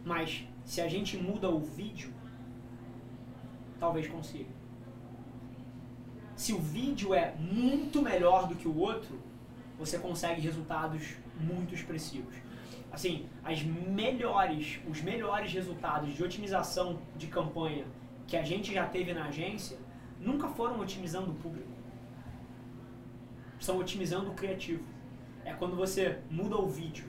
Mas 0.06 0.48
se 0.64 0.80
a 0.80 0.88
gente 0.88 1.18
muda 1.18 1.50
o 1.50 1.60
vídeo, 1.60 2.14
talvez 3.80 4.08
consiga. 4.08 4.54
Se 6.36 6.54
o 6.54 6.60
vídeo 6.60 7.16
é 7.16 7.34
muito 7.40 8.04
melhor 8.04 8.48
do 8.48 8.56
que 8.56 8.68
o 8.68 8.78
outro, 8.78 9.20
você 9.78 9.98
consegue 10.00 10.42
resultados 10.42 11.16
muito 11.40 11.74
expressivos. 11.74 12.36
Assim, 12.92 13.28
as 13.44 13.62
melhores, 13.62 14.80
os 14.90 15.02
melhores 15.02 15.52
resultados 15.52 16.14
de 16.16 16.24
otimização 16.24 17.02
de 17.18 17.28
campanha 17.28 17.86
que 18.26 18.38
a 18.38 18.44
gente 18.44 18.74
já 18.74 18.88
teve 18.88 19.14
na 19.14 19.26
agência 19.26 19.78
nunca 20.20 20.48
foram 20.48 20.80
otimizando 20.80 21.32
o 21.32 21.36
público. 21.36 21.70
São 23.60 23.78
otimizando 23.78 24.32
o 24.32 24.34
criativo. 24.34 24.84
É 25.44 25.54
quando 25.54 25.76
você 25.76 26.20
muda 26.30 26.58
o 26.58 26.68
vídeo 26.68 27.06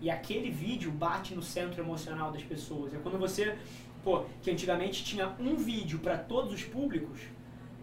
e 0.00 0.10
aquele 0.10 0.50
vídeo 0.50 0.90
bate 0.90 1.34
no 1.34 1.42
centro 1.42 1.82
emocional 1.82 2.30
das 2.30 2.42
pessoas. 2.42 2.94
É 2.94 2.98
quando 2.98 3.18
você, 3.18 3.58
pô, 4.04 4.24
que 4.42 4.50
antigamente 4.50 5.04
tinha 5.04 5.34
um 5.38 5.56
vídeo 5.56 5.98
para 5.98 6.16
todos 6.16 6.52
os 6.52 6.64
públicos, 6.64 7.20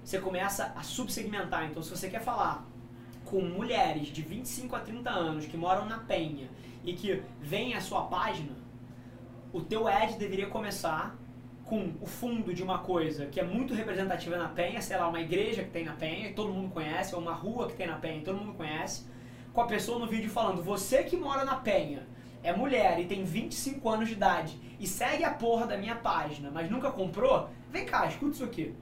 você 0.03 0.19
começa 0.19 0.73
a 0.75 0.81
subsegmentar. 0.81 1.65
Então, 1.65 1.83
se 1.83 1.89
você 1.89 2.09
quer 2.09 2.21
falar 2.21 2.65
com 3.29 3.41
mulheres 3.41 4.07
de 4.07 4.21
25 4.21 4.75
a 4.75 4.79
30 4.79 5.09
anos 5.09 5.45
que 5.45 5.57
moram 5.57 5.85
na 5.85 5.99
Penha 5.99 6.49
e 6.83 6.93
que 6.93 7.21
vêm 7.41 7.73
à 7.73 7.81
sua 7.81 8.03
página, 8.03 8.55
o 9.51 9.61
teu 9.61 9.87
ad 9.87 10.17
deveria 10.17 10.47
começar 10.47 11.15
com 11.65 11.93
o 11.99 12.05
fundo 12.05 12.53
de 12.53 12.63
uma 12.63 12.79
coisa 12.79 13.25
que 13.25 13.39
é 13.39 13.43
muito 13.43 13.73
representativa 13.73 14.37
na 14.37 14.47
Penha, 14.47 14.81
sei 14.81 14.95
lá, 14.95 15.07
uma 15.09 15.19
igreja 15.19 15.63
que 15.63 15.69
tem 15.69 15.83
na 15.83 15.93
Penha, 15.93 16.29
que 16.29 16.33
todo 16.33 16.53
mundo 16.53 16.71
conhece, 16.71 17.13
ou 17.13 17.21
uma 17.21 17.33
rua 17.33 17.67
que 17.67 17.75
tem 17.75 17.87
na 17.87 17.97
Penha, 17.97 18.23
todo 18.23 18.37
mundo 18.37 18.53
conhece, 18.53 19.05
com 19.53 19.59
a 19.59 19.65
pessoa 19.65 19.99
no 19.99 20.07
vídeo 20.07 20.29
falando: 20.29 20.63
"Você 20.63 21.03
que 21.03 21.17
mora 21.17 21.43
na 21.43 21.55
Penha, 21.55 22.07
é 22.41 22.55
mulher 22.55 22.97
e 22.99 23.05
tem 23.05 23.25
25 23.25 23.89
anos 23.89 24.07
de 24.07 24.13
idade 24.13 24.57
e 24.79 24.87
segue 24.87 25.25
a 25.25 25.31
porra 25.31 25.67
da 25.67 25.77
minha 25.77 25.95
página, 25.95 26.49
mas 26.49 26.71
nunca 26.71 26.89
comprou, 26.89 27.49
vem 27.69 27.85
cá, 27.85 28.05
escuta 28.07 28.35
isso 28.35 28.43
aqui. 28.45 28.73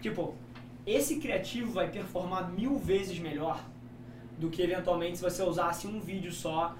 Tipo, 0.00 0.34
esse 0.90 1.18
criativo 1.18 1.72
vai 1.72 1.90
performar 1.90 2.50
mil 2.50 2.78
vezes 2.78 3.18
melhor 3.18 3.62
do 4.38 4.48
que 4.48 4.62
eventualmente 4.62 5.18
se 5.18 5.22
você 5.22 5.42
usasse 5.42 5.86
um 5.86 6.00
vídeo 6.00 6.32
só 6.32 6.74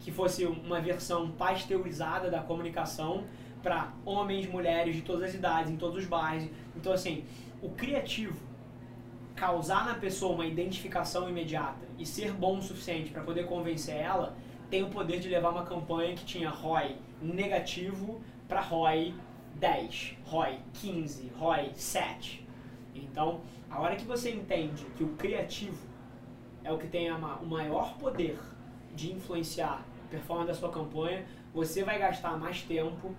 que 0.00 0.12
fosse 0.12 0.46
uma 0.46 0.80
versão 0.80 1.30
pasteurizada 1.32 2.30
da 2.30 2.40
comunicação 2.40 3.24
para 3.62 3.92
homens, 4.04 4.48
mulheres 4.48 4.94
de 4.94 5.02
todas 5.02 5.24
as 5.24 5.34
idades, 5.34 5.70
em 5.70 5.76
todos 5.76 5.98
os 5.98 6.06
bairros. 6.06 6.48
Então, 6.76 6.92
assim, 6.92 7.24
o 7.60 7.70
criativo 7.70 8.38
causar 9.34 9.84
na 9.86 9.94
pessoa 9.94 10.34
uma 10.34 10.46
identificação 10.46 11.28
imediata 11.28 11.86
e 11.98 12.06
ser 12.06 12.32
bom 12.32 12.58
o 12.58 12.62
suficiente 12.62 13.10
para 13.10 13.22
poder 13.22 13.46
convencer 13.46 13.96
ela 13.96 14.36
tem 14.70 14.82
o 14.82 14.90
poder 14.90 15.20
de 15.20 15.28
levar 15.28 15.50
uma 15.50 15.64
campanha 15.64 16.14
que 16.14 16.24
tinha 16.24 16.50
ROI 16.50 16.96
negativo 17.20 18.20
para 18.46 18.60
ROI 18.60 19.14
10, 19.54 20.16
ROI 20.24 20.58
15, 20.74 21.32
ROI 21.36 21.70
7. 21.74 22.47
Então, 23.04 23.40
a 23.70 23.80
hora 23.80 23.96
que 23.96 24.04
você 24.04 24.30
entende 24.30 24.84
que 24.96 25.04
o 25.04 25.08
criativo 25.10 25.86
é 26.64 26.72
o 26.72 26.78
que 26.78 26.86
tem 26.86 27.10
o 27.10 27.46
maior 27.46 27.96
poder 27.98 28.38
de 28.94 29.12
influenciar 29.12 29.84
a 30.04 30.10
performance 30.10 30.48
da 30.48 30.54
sua 30.54 30.70
campanha, 30.70 31.24
você 31.52 31.84
vai 31.84 31.98
gastar 31.98 32.38
mais 32.38 32.62
tempo 32.62 33.14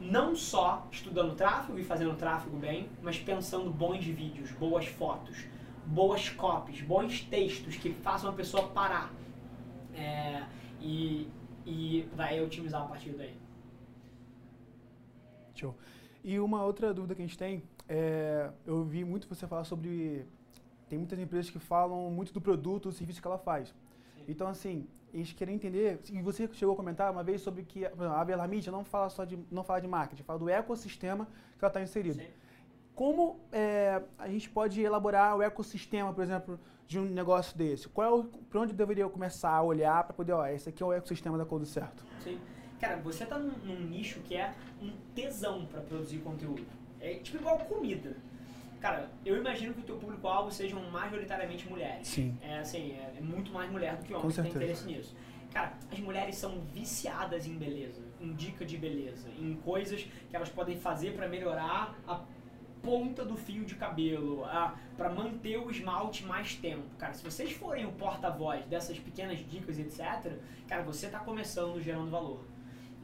não 0.00 0.36
só 0.36 0.86
estudando 0.90 1.34
tráfego 1.34 1.78
e 1.78 1.84
fazendo 1.84 2.14
tráfego 2.16 2.56
bem, 2.56 2.88
mas 3.02 3.18
pensando 3.18 3.70
bons 3.70 4.04
vídeos, 4.04 4.50
boas 4.52 4.86
fotos, 4.86 5.46
boas 5.86 6.28
copies, 6.28 6.82
bons 6.82 7.22
textos 7.22 7.76
que 7.76 7.92
façam 7.92 8.30
a 8.30 8.32
pessoa 8.32 8.68
parar 8.68 9.12
é, 9.94 10.42
e, 10.80 11.28
e 11.64 12.08
vai 12.14 12.40
otimizar 12.40 12.82
a 12.82 12.86
partir 12.86 13.10
daí. 13.10 13.34
Show. 15.54 15.74
E 16.26 16.40
uma 16.40 16.64
outra 16.64 16.92
dúvida 16.92 17.14
que 17.14 17.22
a 17.22 17.24
gente 17.24 17.38
tem, 17.38 17.62
é, 17.88 18.50
eu 18.66 18.82
vi 18.82 19.04
muito 19.04 19.28
você 19.28 19.46
falar 19.46 19.62
sobre. 19.62 20.26
Tem 20.88 20.98
muitas 20.98 21.16
empresas 21.20 21.48
que 21.48 21.60
falam 21.60 22.10
muito 22.10 22.32
do 22.32 22.40
produto, 22.40 22.88
do 22.88 22.92
serviço 22.92 23.22
que 23.22 23.28
ela 23.28 23.38
faz. 23.38 23.68
Sim. 23.68 24.24
Então, 24.26 24.48
assim, 24.48 24.88
a 25.14 25.16
gente 25.16 25.36
queria 25.36 25.54
entender, 25.54 26.00
e 26.10 26.20
você 26.20 26.48
chegou 26.52 26.74
a 26.74 26.76
comentar 26.76 27.12
uma 27.12 27.22
vez 27.22 27.40
sobre 27.42 27.62
que 27.62 27.86
a 27.86 28.20
Avelar 28.20 28.48
Media 28.48 28.72
não 28.72 28.84
fala 28.84 29.08
só 29.08 29.24
de, 29.24 29.38
não 29.52 29.62
fala 29.62 29.80
de 29.80 29.86
marketing, 29.86 30.24
fala 30.24 30.40
do 30.40 30.48
ecossistema 30.48 31.26
que 31.56 31.64
ela 31.64 31.70
está 31.70 31.80
inserida. 31.80 32.20
Sim. 32.20 32.28
Como 32.92 33.38
é, 33.52 34.02
a 34.18 34.28
gente 34.28 34.50
pode 34.50 34.80
elaborar 34.82 35.36
o 35.36 35.42
ecossistema, 35.42 36.12
por 36.12 36.24
exemplo, 36.24 36.58
de 36.88 36.98
um 36.98 37.04
negócio 37.04 37.56
desse? 37.56 37.88
Qual 37.88 38.20
é 38.20 38.24
para 38.50 38.60
onde 38.62 38.72
eu 38.72 38.76
deveria 38.76 39.08
começar 39.08 39.52
a 39.52 39.62
olhar 39.62 40.02
para 40.02 40.12
poder, 40.12 40.32
ó, 40.32 40.44
esse 40.48 40.68
aqui 40.68 40.82
é 40.82 40.86
o 40.86 40.92
ecossistema 40.92 41.38
da 41.38 41.44
Code 41.44 41.66
Certo? 41.66 42.04
Sim. 42.24 42.40
Cara, 42.80 42.96
você 42.96 43.24
está 43.24 43.38
num, 43.38 43.52
num, 43.64 43.80
nicho 43.80 44.20
que 44.20 44.36
é 44.36 44.54
um 44.82 44.90
tesão 45.14 45.64
para 45.66 45.80
produzir 45.80 46.18
conteúdo. 46.18 46.66
É 47.00 47.14
tipo 47.14 47.38
igual 47.38 47.58
comida. 47.58 48.16
Cara, 48.80 49.10
eu 49.24 49.36
imagino 49.36 49.72
que 49.72 49.80
o 49.80 49.84
teu 49.84 49.96
público-alvo 49.96 50.50
sejam 50.50 50.80
majoritariamente 50.90 51.68
mulheres. 51.68 52.06
Sim. 52.06 52.36
É 52.42 52.58
assim, 52.58 52.92
é, 52.92 53.14
é 53.18 53.20
muito 53.20 53.50
mais 53.50 53.70
mulher 53.70 53.96
do 53.96 54.04
que 54.04 54.14
homem 54.14 54.28
que 54.28 54.42
tem 54.42 54.50
interesse 54.50 54.86
nisso. 54.86 55.16
Cara, 55.52 55.72
as 55.90 55.98
mulheres 55.98 56.36
são 56.36 56.60
viciadas 56.74 57.46
em 57.46 57.56
beleza, 57.56 58.02
em 58.20 58.34
dica 58.34 58.64
de 58.64 58.76
beleza, 58.76 59.30
em 59.38 59.54
coisas 59.54 60.06
que 60.28 60.36
elas 60.36 60.50
podem 60.50 60.76
fazer 60.76 61.14
para 61.14 61.26
melhorar 61.26 61.98
a 62.06 62.20
ponta 62.82 63.24
do 63.24 63.36
fio 63.36 63.64
de 63.64 63.74
cabelo, 63.74 64.44
para 64.96 65.08
manter 65.08 65.56
o 65.58 65.70
esmalte 65.70 66.24
mais 66.24 66.54
tempo. 66.54 66.84
Cara, 66.98 67.14
se 67.14 67.24
vocês 67.24 67.52
forem 67.52 67.86
o 67.86 67.92
porta-voz 67.92 68.64
dessas 68.66 68.98
pequenas 68.98 69.38
dicas, 69.50 69.78
etc., 69.78 70.34
cara, 70.68 70.82
você 70.82 71.06
está 71.06 71.18
começando 71.18 71.80
gerando 71.80 72.10
valor. 72.10 72.44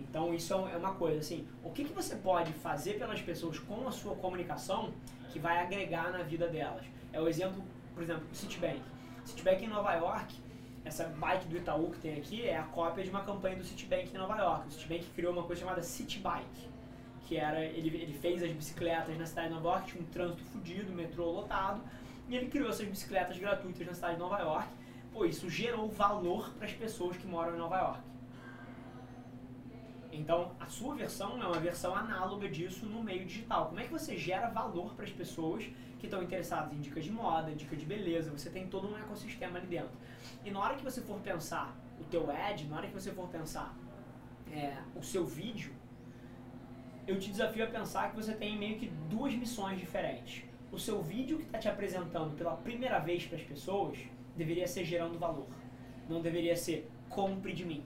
Então 0.09 0.35
isso 0.35 0.53
é 0.53 0.77
uma 0.77 0.95
coisa, 0.95 1.21
assim, 1.21 1.47
o 1.63 1.71
que, 1.71 1.85
que 1.85 1.93
você 1.93 2.17
pode 2.17 2.53
fazer 2.53 2.99
pelas 2.99 3.21
pessoas 3.21 3.59
com 3.59 3.87
a 3.87 3.93
sua 3.93 4.15
comunicação 4.17 4.93
que 5.33 5.39
vai 5.39 5.59
agregar 5.59 6.11
na 6.11 6.23
vida 6.23 6.49
delas? 6.49 6.85
É 7.13 7.21
o 7.21 7.29
exemplo, 7.29 7.63
por 7.95 8.03
exemplo, 8.03 8.27
do 8.27 8.35
Citibank. 8.35 8.81
Citibank 9.25 9.65
em 9.65 9.69
Nova 9.69 9.95
York, 9.95 10.35
essa 10.85 11.05
bike 11.05 11.47
do 11.47 11.57
Itaú 11.57 11.91
que 11.91 11.99
tem 11.99 12.17
aqui 12.17 12.43
é 12.43 12.59
a 12.59 12.65
cópia 12.65 13.05
de 13.05 13.11
uma 13.11 13.23
campanha 13.23 13.57
do 13.57 13.65
Citibank 13.65 14.11
em 14.13 14.19
Nova 14.19 14.37
York. 14.37 14.69
O 14.69 14.71
Citibank 14.73 15.07
criou 15.15 15.33
uma 15.33 15.45
coisa 15.45 15.61
chamada 15.61 15.83
Citibike 15.83 16.73
que 17.33 17.37
era 17.37 17.65
ele, 17.65 17.89
ele 17.97 18.13
fez 18.13 18.43
as 18.43 18.51
bicicletas 18.51 19.17
na 19.17 19.25
cidade 19.25 19.49
de 19.49 19.55
Nova 19.55 19.69
York, 19.71 19.93
tinha 19.93 20.03
um 20.03 20.07
trânsito 20.07 20.45
fodido, 20.45 20.93
metrô 20.93 21.31
lotado, 21.31 21.81
e 22.29 22.37
ele 22.37 22.49
criou 22.49 22.69
essas 22.69 22.87
bicicletas 22.87 23.39
gratuitas 23.39 23.87
na 23.87 23.95
cidade 23.95 24.15
de 24.15 24.21
Nova 24.21 24.39
York. 24.39 24.69
Pô, 25.13 25.25
isso 25.25 25.49
gerou 25.49 25.89
valor 25.89 26.51
para 26.55 26.67
as 26.67 26.73
pessoas 26.73 27.17
que 27.17 27.27
moram 27.27 27.55
em 27.55 27.59
Nova 27.59 27.79
York. 27.79 28.01
Então, 30.13 30.53
a 30.61 30.67
sua 30.67 30.95
versão 30.95 31.43
é 31.43 31.47
uma 31.47 31.59
versão 31.59 31.97
análoga 31.97 32.47
disso 32.47 32.85
no 32.85 33.03
meio 33.03 33.25
digital. 33.25 33.69
Como 33.69 33.81
é 33.81 33.85
que 33.85 33.91
você 33.91 34.15
gera 34.15 34.51
valor 34.51 34.95
para 34.95 35.07
as 35.07 35.11
pessoas 35.11 35.65
que 35.99 36.07
estão 36.07 36.23
interessadas 36.23 36.71
em 36.75 36.81
dicas 36.81 37.05
de 37.05 37.11
moda, 37.11 37.51
dicas 37.53 37.79
de 37.79 37.87
beleza? 37.87 38.31
Você 38.31 38.51
tem 38.51 38.67
todo 38.67 38.87
um 38.87 38.97
ecossistema 38.99 39.59
ali 39.59 39.67
dentro. 39.67 39.97
E 40.45 40.51
na 40.51 40.61
hora 40.61 40.75
que 40.75 40.85
você 40.85 41.01
for 41.01 41.19
pensar 41.21 41.75
o 41.99 42.05
teu 42.05 42.31
ad, 42.31 42.63
na 42.67 42.77
hora 42.77 42.89
que 42.89 42.93
você 42.93 43.11
for 43.11 43.27
pensar 43.29 43.75
é, 44.53 44.77
o 44.95 45.03
seu 45.03 45.25
vídeo, 45.25 45.73
eu 47.07 47.19
te 47.19 47.31
desafio 47.31 47.65
a 47.65 47.69
pensar 47.69 48.11
que 48.11 48.17
você 48.17 48.35
tem 48.35 48.59
meio 48.59 48.79
que 48.79 48.89
duas 49.09 49.33
missões 49.35 49.81
diferentes. 49.81 50.45
O 50.71 50.79
seu 50.79 51.03
vídeo 51.03 51.39
que 51.39 51.45
está 51.45 51.59
te 51.59 51.69
apresentando 51.69 52.37
pela 52.37 52.55
primeira 52.57 52.99
vez 52.99 53.25
para 53.25 53.39
as 53.39 53.45
pessoas 53.45 53.99
deveria 54.37 54.67
ser 54.69 54.85
gerando 54.85 55.19
valor. 55.19 55.47
Não 56.07 56.21
deveria 56.21 56.57
ser 56.57 56.91
compre 57.09 57.55
de 57.55 57.65
mim. 57.65 57.85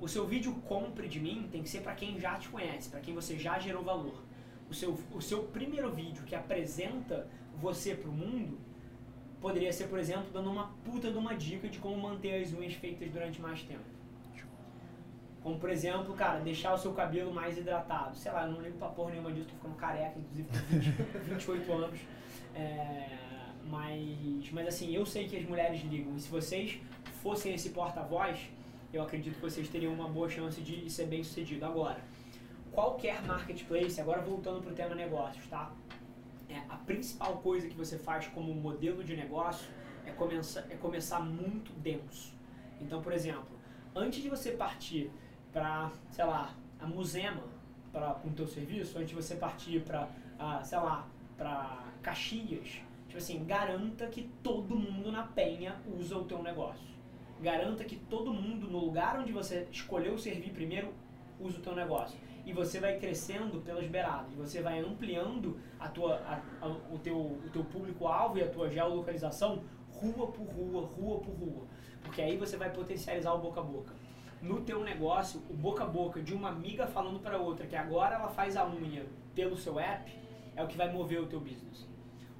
O 0.00 0.08
seu 0.08 0.26
vídeo 0.26 0.54
compre 0.66 1.08
de 1.08 1.20
mim 1.20 1.48
tem 1.50 1.62
que 1.62 1.68
ser 1.68 1.80
para 1.80 1.94
quem 1.94 2.18
já 2.18 2.36
te 2.36 2.48
conhece, 2.48 2.88
para 2.88 3.00
quem 3.00 3.14
você 3.14 3.38
já 3.38 3.58
gerou 3.58 3.82
valor. 3.82 4.22
O 4.70 4.74
seu, 4.74 4.98
o 5.12 5.20
seu 5.20 5.42
primeiro 5.44 5.90
vídeo 5.92 6.24
que 6.24 6.34
apresenta 6.34 7.28
você 7.60 7.94
para 7.94 8.08
o 8.08 8.12
mundo 8.12 8.58
poderia 9.40 9.72
ser, 9.72 9.88
por 9.88 9.98
exemplo, 9.98 10.28
dando 10.32 10.50
uma 10.50 10.68
puta 10.84 11.10
de 11.10 11.18
uma 11.18 11.34
dica 11.34 11.68
de 11.68 11.78
como 11.78 11.96
manter 11.98 12.42
as 12.42 12.52
unhas 12.54 12.72
feitas 12.74 13.10
durante 13.10 13.40
mais 13.40 13.62
tempo. 13.62 13.84
Como, 15.42 15.58
por 15.58 15.68
exemplo, 15.68 16.14
cara, 16.14 16.40
deixar 16.40 16.72
o 16.72 16.78
seu 16.78 16.94
cabelo 16.94 17.30
mais 17.30 17.58
hidratado. 17.58 18.16
Sei 18.16 18.32
lá, 18.32 18.46
eu 18.46 18.52
não 18.52 18.62
ligo 18.62 18.78
pra 18.78 18.88
porra 18.88 19.10
nenhuma 19.10 19.30
disso, 19.30 19.48
tô 19.48 19.54
ficando 19.56 19.74
careca, 19.74 20.18
inclusive 20.18 20.48
com 20.48 21.18
28 21.34 21.72
anos. 21.72 22.00
É, 22.54 23.08
mas, 23.68 24.50
mas 24.50 24.68
assim, 24.68 24.94
eu 24.94 25.04
sei 25.04 25.28
que 25.28 25.36
as 25.36 25.44
mulheres 25.44 25.82
ligam. 25.82 26.16
E 26.16 26.20
se 26.20 26.30
vocês 26.30 26.80
fossem 27.22 27.52
esse 27.52 27.70
porta-voz, 27.70 28.38
eu 28.94 29.02
acredito 29.02 29.34
que 29.34 29.40
vocês 29.40 29.68
teriam 29.68 29.92
uma 29.92 30.08
boa 30.08 30.28
chance 30.28 30.60
de 30.60 30.88
ser 30.88 31.06
bem 31.06 31.22
sucedido. 31.22 31.64
Agora, 31.64 32.00
qualquer 32.70 33.22
marketplace, 33.22 34.00
agora 34.00 34.22
voltando 34.22 34.60
para 34.60 34.70
o 34.70 34.74
tema 34.74 34.94
negócios, 34.94 35.46
tá? 35.48 35.72
É, 36.48 36.58
a 36.68 36.76
principal 36.76 37.38
coisa 37.38 37.68
que 37.68 37.74
você 37.74 37.98
faz 37.98 38.28
como 38.28 38.54
modelo 38.54 39.02
de 39.02 39.16
negócio 39.16 39.68
é, 40.06 40.12
começar, 40.12 40.64
é 40.70 40.76
começar 40.76 41.20
muito 41.20 41.72
denso. 41.72 42.32
Então, 42.80 43.02
por 43.02 43.12
exemplo, 43.12 43.58
antes 43.94 44.22
de 44.22 44.28
você 44.28 44.52
partir 44.52 45.10
para, 45.52 45.90
sei 46.10 46.24
lá, 46.24 46.54
a 46.78 46.86
Musema 46.86 47.42
para 47.92 48.14
com 48.14 48.28
o 48.28 48.32
teu 48.32 48.46
serviço, 48.46 48.98
antes 48.98 49.10
de 49.10 49.14
você 49.14 49.34
partir 49.34 49.80
para, 49.80 50.08
sei 50.62 50.78
lá, 50.78 51.08
para 51.36 51.84
Caxias, 52.02 52.80
tipo 53.06 53.18
assim, 53.18 53.44
garanta 53.44 54.06
que 54.06 54.30
todo 54.42 54.76
mundo 54.76 55.10
na 55.10 55.24
Penha 55.24 55.76
usa 55.98 56.16
o 56.16 56.24
teu 56.24 56.42
negócio. 56.42 56.93
Garanta 57.44 57.84
que 57.84 57.96
todo 57.96 58.32
mundo 58.32 58.70
no 58.70 58.78
lugar 58.78 59.18
onde 59.20 59.30
você 59.30 59.68
escolheu 59.70 60.16
servir 60.16 60.50
primeiro 60.50 60.94
use 61.38 61.58
o 61.58 61.60
teu 61.60 61.74
negócio. 61.74 62.18
E 62.46 62.54
você 62.54 62.80
vai 62.80 62.98
crescendo 62.98 63.60
pelas 63.60 63.86
beiradas, 63.86 64.32
você 64.32 64.62
vai 64.62 64.78
ampliando 64.78 65.58
a 65.78 65.86
tua, 65.86 66.14
a, 66.26 66.40
a, 66.62 66.68
o 66.68 66.98
teu, 66.98 67.18
o 67.18 67.50
teu 67.52 67.62
público-alvo 67.62 68.38
e 68.38 68.42
a 68.42 68.48
tua 68.48 68.70
geolocalização 68.70 69.62
rua 69.92 70.26
por 70.28 70.46
rua, 70.46 70.86
rua 70.86 71.20
por 71.20 71.34
rua. 71.34 71.66
Porque 72.02 72.22
aí 72.22 72.38
você 72.38 72.56
vai 72.56 72.72
potencializar 72.72 73.34
o 73.34 73.38
boca 73.38 73.60
a 73.60 73.64
boca. 73.64 73.92
No 74.40 74.62
teu 74.62 74.82
negócio, 74.82 75.42
o 75.50 75.54
boca 75.54 75.84
a 75.84 75.86
boca 75.86 76.22
de 76.22 76.32
uma 76.32 76.48
amiga 76.48 76.86
falando 76.86 77.20
para 77.20 77.36
outra 77.36 77.66
que 77.66 77.76
agora 77.76 78.14
ela 78.14 78.28
faz 78.30 78.56
a 78.56 78.66
unha 78.66 79.04
pelo 79.34 79.54
seu 79.54 79.78
app 79.78 80.10
é 80.56 80.64
o 80.64 80.66
que 80.66 80.78
vai 80.78 80.90
mover 80.90 81.20
o 81.20 81.26
teu 81.26 81.40
business. 81.40 81.86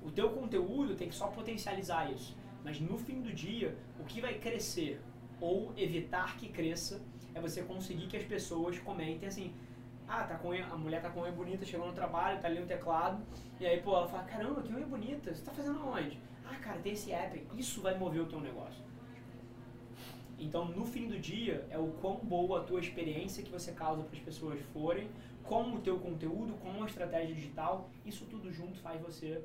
O 0.02 0.10
teu 0.10 0.30
conteúdo 0.30 0.94
tem 0.94 1.10
que 1.10 1.14
só 1.14 1.26
potencializar 1.26 2.10
isso. 2.10 2.34
Mas 2.64 2.80
no 2.80 2.96
fim 2.96 3.20
do 3.20 3.32
dia, 3.32 3.76
o 4.00 4.04
que 4.04 4.22
vai 4.22 4.38
crescer 4.38 5.00
ou 5.40 5.72
evitar 5.76 6.38
que 6.38 6.48
cresça 6.48 7.02
é 7.34 7.40
você 7.40 7.62
conseguir 7.62 8.06
que 8.06 8.16
as 8.16 8.24
pessoas 8.24 8.78
comentem 8.78 9.28
assim: 9.28 9.52
ah, 10.08 10.24
tá 10.24 10.36
com 10.36 10.50
a 10.52 10.76
mulher 10.76 11.02
tá 11.02 11.10
com 11.10 11.20
unha 11.20 11.32
bonita, 11.32 11.64
chegou 11.66 11.86
no 11.86 11.92
trabalho, 11.92 12.40
tá 12.40 12.48
ali 12.48 12.58
no 12.58 12.66
teclado, 12.66 13.22
e 13.60 13.66
aí, 13.66 13.82
pô, 13.82 13.94
ela 13.94 14.08
fala: 14.08 14.24
caramba, 14.24 14.62
que 14.62 14.72
unha 14.72 14.86
bonita, 14.86 15.34
você 15.34 15.42
tá 15.42 15.52
fazendo 15.52 15.78
aonde? 15.80 16.18
Ah, 16.46 16.56
cara, 16.56 16.78
tem 16.78 16.92
esse 16.92 17.12
app, 17.12 17.46
isso 17.54 17.82
vai 17.82 17.98
mover 17.98 18.22
o 18.22 18.26
teu 18.26 18.40
negócio. 18.40 18.82
Então, 20.38 20.64
no 20.64 20.84
fim 20.84 21.06
do 21.06 21.18
dia, 21.18 21.66
é 21.70 21.78
o 21.78 21.88
quão 22.00 22.16
boa 22.16 22.60
a 22.60 22.64
tua 22.64 22.80
experiência 22.80 23.42
que 23.42 23.50
você 23.50 23.72
causa 23.72 24.02
para 24.02 24.16
as 24.16 24.22
pessoas 24.22 24.60
forem, 24.72 25.08
com 25.42 25.74
o 25.74 25.80
teu 25.80 25.98
conteúdo, 25.98 26.54
com 26.54 26.82
a 26.82 26.86
estratégia 26.86 27.34
digital, 27.34 27.90
isso 28.04 28.24
tudo 28.26 28.50
junto 28.50 28.78
faz 28.80 29.00
você 29.00 29.44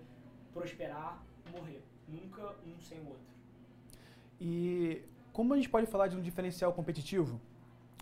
prosperar, 0.54 1.22
morrer. 1.52 1.82
Nunca 2.12 2.56
um 2.66 2.80
sem 2.82 3.00
o 3.00 3.08
outro. 3.08 3.30
E 4.40 5.04
como 5.34 5.54
a 5.54 5.58
gente 5.58 5.70
pode 5.70 5.86
falar 5.88 6.08
de 6.08 6.18
um 6.18 6.22
diferencial 6.22 6.74
competitivo? 6.74 7.40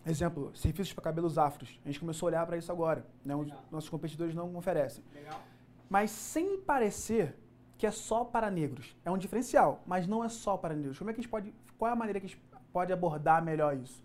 Exemplo, 0.06 0.56
serviços 0.56 0.94
para 0.94 1.04
cabelos 1.04 1.38
afros. 1.38 1.80
A 1.84 1.88
gente 1.88 2.00
começou 2.00 2.28
a 2.28 2.30
olhar 2.30 2.46
para 2.46 2.58
isso 2.58 2.72
agora. 2.72 3.06
Né? 3.26 3.36
Os 3.36 3.52
nossos 3.70 3.90
competidores 3.90 4.34
não 4.34 4.56
oferecem. 4.56 5.04
Legal. 5.14 5.42
Mas 5.90 6.12
sem 6.12 6.62
parecer 6.62 7.36
que 7.78 7.86
é 7.86 7.92
só 7.92 8.26
para 8.26 8.50
negros. 8.50 8.96
É 9.06 9.12
um 9.12 9.18
diferencial, 9.18 9.84
mas 9.86 10.08
não 10.08 10.24
é 10.24 10.30
só 10.30 10.58
para 10.58 10.74
negros. 10.74 10.98
Como 10.98 11.10
é 11.10 11.14
que 11.14 11.20
a 11.20 11.22
gente 11.22 11.30
pode. 11.30 11.54
Qual 11.78 11.90
é 11.90 11.94
a 11.94 11.96
maneira 11.96 12.20
que 12.20 12.26
a 12.26 12.30
gente 12.30 12.42
pode 12.74 12.92
abordar 12.92 13.44
melhor 13.44 13.78
isso? 13.78 14.04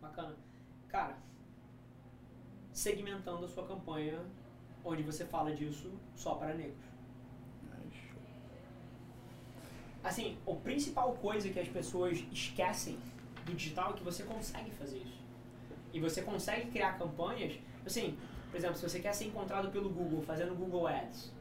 Bacana. 0.00 0.34
Cara, 0.88 1.16
segmentando 2.72 3.44
a 3.44 3.48
sua 3.48 3.66
campanha 3.66 4.20
onde 4.84 5.02
você 5.02 5.24
fala 5.24 5.54
disso 5.54 5.92
só 6.16 6.34
para 6.34 6.54
negros. 6.54 6.84
Assim, 10.02 10.36
a 10.46 10.54
principal 10.54 11.12
coisa 11.14 11.48
que 11.48 11.58
as 11.58 11.68
pessoas 11.68 12.24
esquecem 12.32 12.98
do 13.44 13.54
digital 13.54 13.90
é 13.90 13.92
que 13.94 14.04
você 14.04 14.22
consegue 14.22 14.70
fazer 14.72 14.98
isso. 14.98 15.18
E 15.92 16.00
você 16.00 16.22
consegue 16.22 16.70
criar 16.70 16.98
campanhas, 16.98 17.54
assim, 17.84 18.16
por 18.50 18.56
exemplo, 18.56 18.76
se 18.76 18.88
você 18.88 19.00
quer 19.00 19.12
ser 19.12 19.26
encontrado 19.26 19.70
pelo 19.70 19.88
Google 19.90 20.22
fazendo 20.22 20.54
Google 20.54 20.86
Ads, 20.86 21.32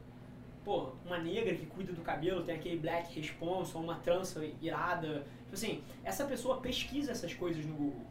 pô, 0.64 0.90
uma 1.06 1.18
negra 1.18 1.56
que 1.56 1.66
cuida 1.66 1.94
do 1.94 2.02
cabelo, 2.02 2.44
tem 2.44 2.56
aquele 2.56 2.78
black 2.78 3.18
response, 3.20 3.76
ou 3.76 3.84
uma 3.84 3.96
trança 3.96 4.44
irada, 4.62 5.26
tipo 5.44 5.54
assim, 5.54 5.84
essa 6.04 6.26
pessoa 6.26 6.60
pesquisa 6.60 7.12
essas 7.12 7.34
coisas 7.34 7.66
no 7.66 7.76
Google. 7.76 8.06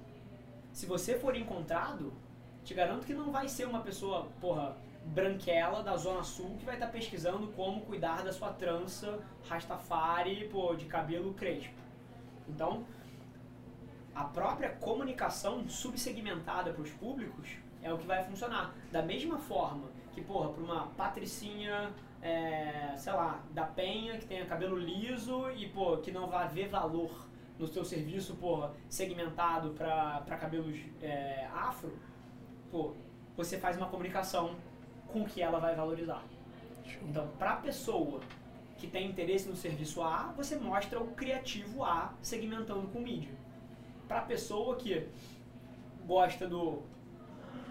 Se 0.72 0.86
você 0.86 1.18
for 1.18 1.36
encontrado, 1.36 2.12
te 2.64 2.74
garanto 2.74 3.06
que 3.06 3.14
não 3.14 3.30
vai 3.30 3.48
ser 3.48 3.66
uma 3.66 3.80
pessoa, 3.80 4.28
porra, 4.40 4.76
branquela 5.06 5.82
da 5.82 5.96
Zona 5.96 6.22
Sul 6.22 6.56
que 6.58 6.64
vai 6.64 6.74
estar 6.74 6.86
tá 6.86 6.92
pesquisando 6.92 7.48
como 7.48 7.80
cuidar 7.82 8.22
da 8.22 8.32
sua 8.32 8.52
trança 8.52 9.20
Rastafari, 9.48 10.48
pô, 10.48 10.74
de 10.74 10.86
cabelo 10.86 11.32
crespo. 11.34 11.74
Então, 12.48 12.84
a 14.14 14.24
própria 14.24 14.70
comunicação 14.70 15.68
subsegmentada 15.68 16.72
para 16.72 16.82
os 16.82 16.90
públicos 16.90 17.56
é 17.82 17.92
o 17.92 17.98
que 17.98 18.06
vai 18.06 18.24
funcionar. 18.24 18.74
Da 18.90 19.02
mesma 19.02 19.38
forma 19.38 19.88
que, 20.12 20.22
porra, 20.22 20.48
para 20.48 20.62
uma 20.62 20.86
patricinha, 20.88 21.92
é, 22.22 22.94
sei 22.96 23.12
lá, 23.12 23.42
da 23.50 23.64
Penha, 23.64 24.18
que 24.18 24.26
tenha 24.26 24.46
cabelo 24.46 24.76
liso 24.76 25.50
e, 25.50 25.68
pô, 25.68 25.98
que 25.98 26.10
não 26.10 26.26
vai 26.28 26.48
ver 26.48 26.68
valor 26.68 27.26
no 27.58 27.66
seu 27.66 27.84
serviço, 27.84 28.34
porra, 28.36 28.72
segmentado 28.88 29.70
para 29.70 30.36
cabelos 30.38 30.78
é, 31.00 31.46
afro, 31.54 31.96
pô, 32.70 32.94
você 33.36 33.58
faz 33.58 33.76
uma 33.76 33.88
comunicação 33.88 34.56
com 35.16 35.24
que 35.24 35.40
ela 35.40 35.58
vai 35.58 35.74
valorizar. 35.74 36.22
Então, 37.08 37.26
para 37.38 37.52
a 37.52 37.56
pessoa 37.56 38.20
que 38.76 38.86
tem 38.86 39.08
interesse 39.08 39.48
no 39.48 39.56
serviço 39.56 40.02
A, 40.02 40.34
você 40.36 40.56
mostra 40.56 41.00
o 41.00 41.08
criativo 41.12 41.82
A 41.82 42.12
segmentando 42.20 42.86
com 42.88 43.00
mídia. 43.00 43.30
Para 44.06 44.18
a 44.18 44.22
pessoa 44.22 44.76
que 44.76 45.06
gosta 46.06 46.46
do 46.46 46.82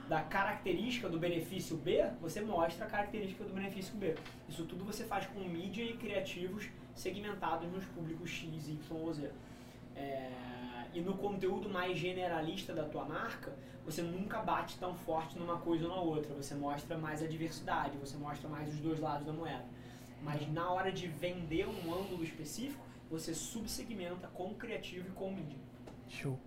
da 0.09 0.21
característica 0.21 1.09
do 1.09 1.17
benefício 1.17 1.75
B, 1.77 2.05
você 2.21 2.39
mostra 2.39 2.85
a 2.85 2.87
característica 2.87 3.43
do 3.43 3.51
benefício 3.53 3.95
B. 3.95 4.15
Isso 4.47 4.63
tudo 4.65 4.85
você 4.85 5.03
faz 5.03 5.25
com 5.25 5.39
mídia 5.39 5.83
e 5.83 5.97
criativos 5.97 6.69
segmentados 6.93 7.71
nos 7.71 7.85
públicos 7.85 8.29
X, 8.29 8.67
Y 8.67 8.79
ou 8.91 9.11
Z. 9.11 9.31
É, 9.95 10.29
e 10.93 11.01
no 11.01 11.17
conteúdo 11.17 11.69
mais 11.69 11.97
generalista 11.97 12.73
da 12.73 12.83
tua 12.83 13.05
marca, 13.05 13.55
você 13.85 14.01
nunca 14.01 14.41
bate 14.41 14.77
tão 14.77 14.95
forte 14.95 15.37
numa 15.37 15.57
coisa 15.57 15.87
ou 15.87 15.95
na 15.95 16.01
outra. 16.01 16.33
Você 16.33 16.55
mostra 16.55 16.97
mais 16.97 17.21
a 17.21 17.27
diversidade, 17.27 17.97
você 17.97 18.17
mostra 18.17 18.49
mais 18.49 18.73
os 18.73 18.79
dois 18.79 18.99
lados 18.99 19.25
da 19.25 19.33
moeda. 19.33 19.65
Mas 20.21 20.51
na 20.51 20.69
hora 20.71 20.91
de 20.91 21.07
vender 21.07 21.67
um 21.67 21.93
ângulo 21.93 22.23
específico, 22.23 22.83
você 23.09 23.33
subsegmenta 23.33 24.27
com 24.29 24.55
criativo 24.55 25.09
e 25.09 25.11
com 25.11 25.31
mídia. 25.31 25.59
Show. 26.07 26.39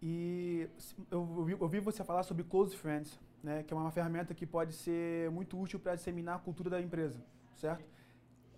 E 0.00 0.68
eu 1.10 1.20
ouvi, 1.20 1.56
ouvi 1.58 1.80
você 1.80 2.02
falar 2.04 2.22
sobre 2.22 2.44
Close 2.44 2.76
Friends, 2.76 3.18
né, 3.42 3.62
que 3.62 3.74
é 3.74 3.76
uma 3.76 3.90
ferramenta 3.90 4.32
que 4.32 4.46
pode 4.46 4.72
ser 4.72 5.30
muito 5.30 5.60
útil 5.60 5.78
para 5.78 5.94
disseminar 5.94 6.36
a 6.36 6.38
cultura 6.38 6.70
da 6.70 6.80
empresa, 6.80 7.20
certo? 7.56 7.84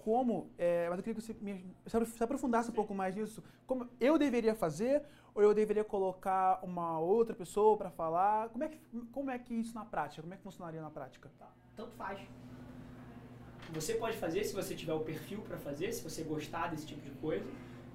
Como, 0.05 0.51
é, 0.59 0.89
mas 0.89 0.99
eu 0.99 1.05
queria 1.05 1.15
que 1.15 1.23
você 1.23 1.37
me, 1.41 1.65
se 1.87 2.25
aprofundasse 2.25 2.71
um 2.71 2.75
pouco 2.75 2.95
mais 2.95 3.15
nisso. 3.15 3.43
Como 3.67 3.89
eu 4.01 4.19
deveria 4.19 4.55
fazer 4.55 5.03
ou 5.35 5.43
eu 5.43 5.55
deveria 5.55 5.85
colocar 5.85 6.59
uma 6.63 6.99
outra 6.99 7.35
pessoa 7.35 7.77
para 7.77 7.91
falar? 7.91 8.49
Como 8.49 8.65
é, 8.65 8.69
que, 8.69 8.81
como 9.13 9.31
é 9.31 9.39
que 9.39 9.55
isso 9.55 9.75
na 9.75 9.85
prática? 9.85 10.23
Como 10.23 10.35
é 10.35 10.37
que 10.37 10.43
funcionaria 10.43 10.81
na 10.81 10.91
prática? 10.91 11.31
Tá. 11.39 11.49
Tanto 11.77 11.93
faz. 11.93 12.19
Você 13.73 13.95
pode 13.95 14.17
fazer 14.17 14.45
se 14.45 14.55
você 14.55 14.75
tiver 14.75 14.95
o 14.95 15.01
perfil 15.01 15.43
para 15.43 15.57
fazer, 15.57 15.93
se 15.93 16.03
você 16.03 16.23
gostar 16.25 16.69
desse 16.71 16.87
tipo 16.87 17.01
de 17.03 17.11
coisa. 17.13 17.49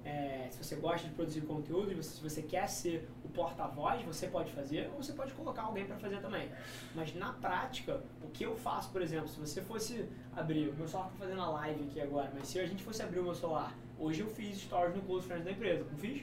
É, 0.06 0.46
se 0.52 0.62
você 0.62 0.76
gosta 0.76 1.08
de 1.08 1.14
produzir 1.14 1.40
conteúdo 1.40 1.90
e 1.90 2.00
se 2.00 2.22
você 2.22 2.40
quer 2.40 2.68
ser 2.68 3.08
o 3.24 3.28
porta-voz, 3.28 4.00
você 4.02 4.28
pode 4.28 4.52
fazer 4.52 4.88
ou 4.92 5.02
você 5.02 5.12
pode 5.12 5.32
colocar 5.32 5.62
alguém 5.62 5.84
para 5.84 5.96
fazer 5.96 6.20
também. 6.20 6.48
Mas 6.94 7.12
na 7.12 7.32
prática, 7.32 8.00
o 8.22 8.28
que 8.28 8.46
eu 8.46 8.54
faço, 8.56 8.90
por 8.90 9.02
exemplo, 9.02 9.26
se 9.26 9.40
você 9.40 9.60
fosse 9.60 10.08
abrir, 10.36 10.68
o 10.68 10.74
meu 10.74 10.86
celular 10.86 11.08
está 11.08 11.18
fazendo 11.18 11.40
a 11.40 11.50
live 11.50 11.82
aqui 11.88 12.00
agora, 12.00 12.30
mas 12.32 12.46
se 12.46 12.60
a 12.60 12.66
gente 12.66 12.84
fosse 12.84 13.02
abrir 13.02 13.18
o 13.18 13.24
meu 13.24 13.34
celular, 13.34 13.76
hoje 13.98 14.20
eu 14.20 14.28
fiz 14.28 14.58
stories 14.58 14.94
no 14.94 15.02
Close 15.02 15.26
Friends 15.26 15.44
da 15.44 15.50
empresa, 15.50 15.84
não 15.90 15.98
fiz? 15.98 16.22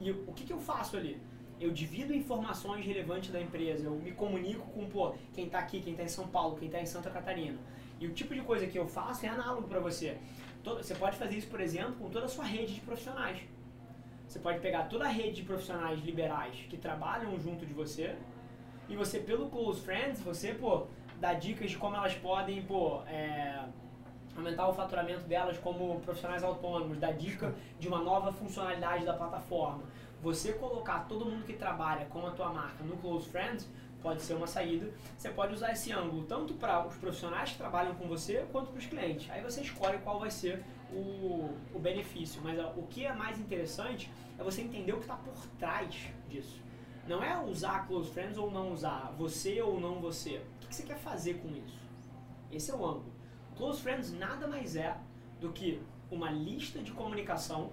E 0.00 0.12
o 0.12 0.32
que, 0.32 0.44
que 0.44 0.52
eu 0.52 0.60
faço 0.60 0.96
ali? 0.96 1.20
Eu 1.60 1.72
divido 1.72 2.14
informações 2.14 2.86
relevantes 2.86 3.32
da 3.32 3.40
empresa, 3.40 3.86
eu 3.86 3.96
me 3.96 4.12
comunico 4.12 4.68
com 4.68 4.88
pô, 4.88 5.14
quem 5.32 5.46
está 5.46 5.58
aqui, 5.58 5.80
quem 5.80 5.94
está 5.94 6.04
em 6.04 6.08
São 6.08 6.28
Paulo, 6.28 6.56
quem 6.56 6.68
está 6.68 6.80
em 6.80 6.86
Santa 6.86 7.10
Catarina. 7.10 7.58
E 7.98 8.06
o 8.06 8.12
tipo 8.12 8.34
de 8.34 8.42
coisa 8.42 8.68
que 8.68 8.78
eu 8.78 8.86
faço 8.86 9.26
é 9.26 9.28
análogo 9.28 9.66
para 9.66 9.80
você 9.80 10.16
você 10.64 10.94
pode 10.94 11.16
fazer 11.16 11.36
isso, 11.36 11.48
por 11.48 11.60
exemplo, 11.60 11.94
com 11.94 12.08
toda 12.08 12.26
a 12.26 12.28
sua 12.28 12.44
rede 12.44 12.74
de 12.74 12.80
profissionais. 12.80 13.38
Você 14.26 14.38
pode 14.38 14.60
pegar 14.60 14.84
toda 14.84 15.04
a 15.04 15.08
rede 15.08 15.36
de 15.36 15.42
profissionais 15.42 16.00
liberais 16.00 16.56
que 16.68 16.76
trabalham 16.76 17.38
junto 17.38 17.66
de 17.66 17.74
você 17.74 18.16
e 18.88 18.96
você, 18.96 19.18
pelo 19.18 19.48
Close 19.48 19.80
Friends, 19.80 20.20
você, 20.20 20.54
pô, 20.54 20.86
dá 21.20 21.34
dicas 21.34 21.70
de 21.70 21.76
como 21.76 21.96
elas 21.96 22.14
podem, 22.14 22.62
pô, 22.62 23.02
é, 23.06 23.64
aumentar 24.36 24.68
o 24.68 24.74
faturamento 24.74 25.22
delas 25.22 25.58
como 25.58 26.00
profissionais 26.00 26.42
autônomos, 26.42 26.98
dá 26.98 27.12
dica 27.12 27.54
de 27.78 27.88
uma 27.88 27.98
nova 27.98 28.32
funcionalidade 28.32 29.04
da 29.04 29.14
plataforma. 29.14 29.84
Você 30.22 30.54
colocar 30.54 31.06
todo 31.06 31.26
mundo 31.26 31.44
que 31.44 31.52
trabalha 31.52 32.06
com 32.06 32.26
a 32.26 32.30
tua 32.30 32.50
marca 32.50 32.82
no 32.82 32.96
Close 32.96 33.28
Friends 33.28 33.68
pode 34.04 34.20
ser 34.20 34.34
uma 34.34 34.46
saída. 34.46 34.92
Você 35.16 35.30
pode 35.30 35.54
usar 35.54 35.72
esse 35.72 35.90
ângulo 35.90 36.24
tanto 36.24 36.52
para 36.54 36.86
os 36.86 36.94
profissionais 36.96 37.52
que 37.52 37.56
trabalham 37.56 37.94
com 37.94 38.06
você 38.06 38.46
quanto 38.52 38.68
para 38.70 38.78
os 38.78 38.84
clientes. 38.84 39.30
Aí 39.30 39.42
você 39.42 39.62
escolhe 39.62 39.96
qual 39.98 40.20
vai 40.20 40.30
ser 40.30 40.62
o, 40.92 41.50
o 41.72 41.78
benefício. 41.78 42.42
Mas 42.44 42.58
o 42.76 42.82
que 42.82 43.06
é 43.06 43.14
mais 43.14 43.40
interessante 43.40 44.10
é 44.38 44.44
você 44.44 44.60
entender 44.60 44.92
o 44.92 44.96
que 44.96 45.04
está 45.04 45.16
por 45.16 45.34
trás 45.58 45.96
disso. 46.28 46.62
Não 47.08 47.24
é 47.24 47.42
usar 47.42 47.86
Close 47.86 48.10
Friends 48.10 48.36
ou 48.36 48.50
não 48.50 48.72
usar, 48.72 49.14
você 49.16 49.62
ou 49.62 49.80
não 49.80 50.00
você. 50.00 50.42
O 50.62 50.68
que 50.68 50.74
você 50.74 50.82
quer 50.82 50.98
fazer 50.98 51.34
com 51.34 51.48
isso? 51.48 51.78
Esse 52.52 52.70
é 52.70 52.74
o 52.74 52.84
ângulo. 52.84 53.12
Close 53.56 53.80
Friends 53.80 54.12
nada 54.12 54.46
mais 54.46 54.76
é 54.76 54.96
do 55.40 55.50
que 55.50 55.80
uma 56.10 56.30
lista 56.30 56.80
de 56.80 56.92
comunicação 56.92 57.70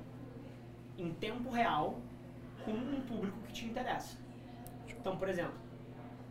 em 0.98 1.14
tempo 1.14 1.50
real 1.50 2.00
com 2.64 2.72
um 2.72 3.02
público 3.02 3.38
que 3.48 3.52
te 3.52 3.66
interessa. 3.66 4.18
Então, 4.88 5.18
por 5.18 5.28
exemplo, 5.28 5.61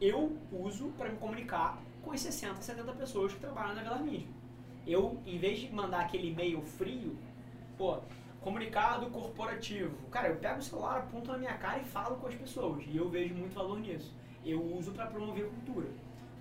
eu 0.01 0.37
uso 0.51 0.89
para 0.97 1.11
me 1.11 1.19
comunicar 1.19 1.79
com 2.03 2.13
as 2.13 2.21
60, 2.21 2.63
70 2.63 2.93
pessoas 2.93 3.33
que 3.33 3.41
trabalham 3.41 3.75
na 3.75 3.83
Velar 3.83 4.03
Media. 4.03 4.29
Eu, 4.87 5.21
em 5.27 5.39
vez 5.39 5.59
de 5.59 5.73
mandar 5.73 6.01
aquele 6.01 6.31
e-mail 6.31 6.63
frio, 6.63 7.17
pô, 7.77 8.01
Comunicado 8.41 9.11
corporativo. 9.11 9.95
Cara, 10.09 10.29
eu 10.29 10.37
pego 10.37 10.61
o 10.61 10.63
celular, 10.63 11.01
aponto 11.01 11.31
na 11.31 11.37
minha 11.37 11.59
cara 11.59 11.79
e 11.79 11.85
falo 11.85 12.17
com 12.17 12.27
as 12.27 12.35
pessoas. 12.35 12.83
E 12.87 12.97
eu 12.97 13.07
vejo 13.09 13.35
muito 13.35 13.55
valor 13.55 13.79
nisso. 13.79 14.15
Eu 14.43 14.65
uso 14.65 14.93
para 14.93 15.07
promover 15.07 15.47
cultura. 15.51 15.89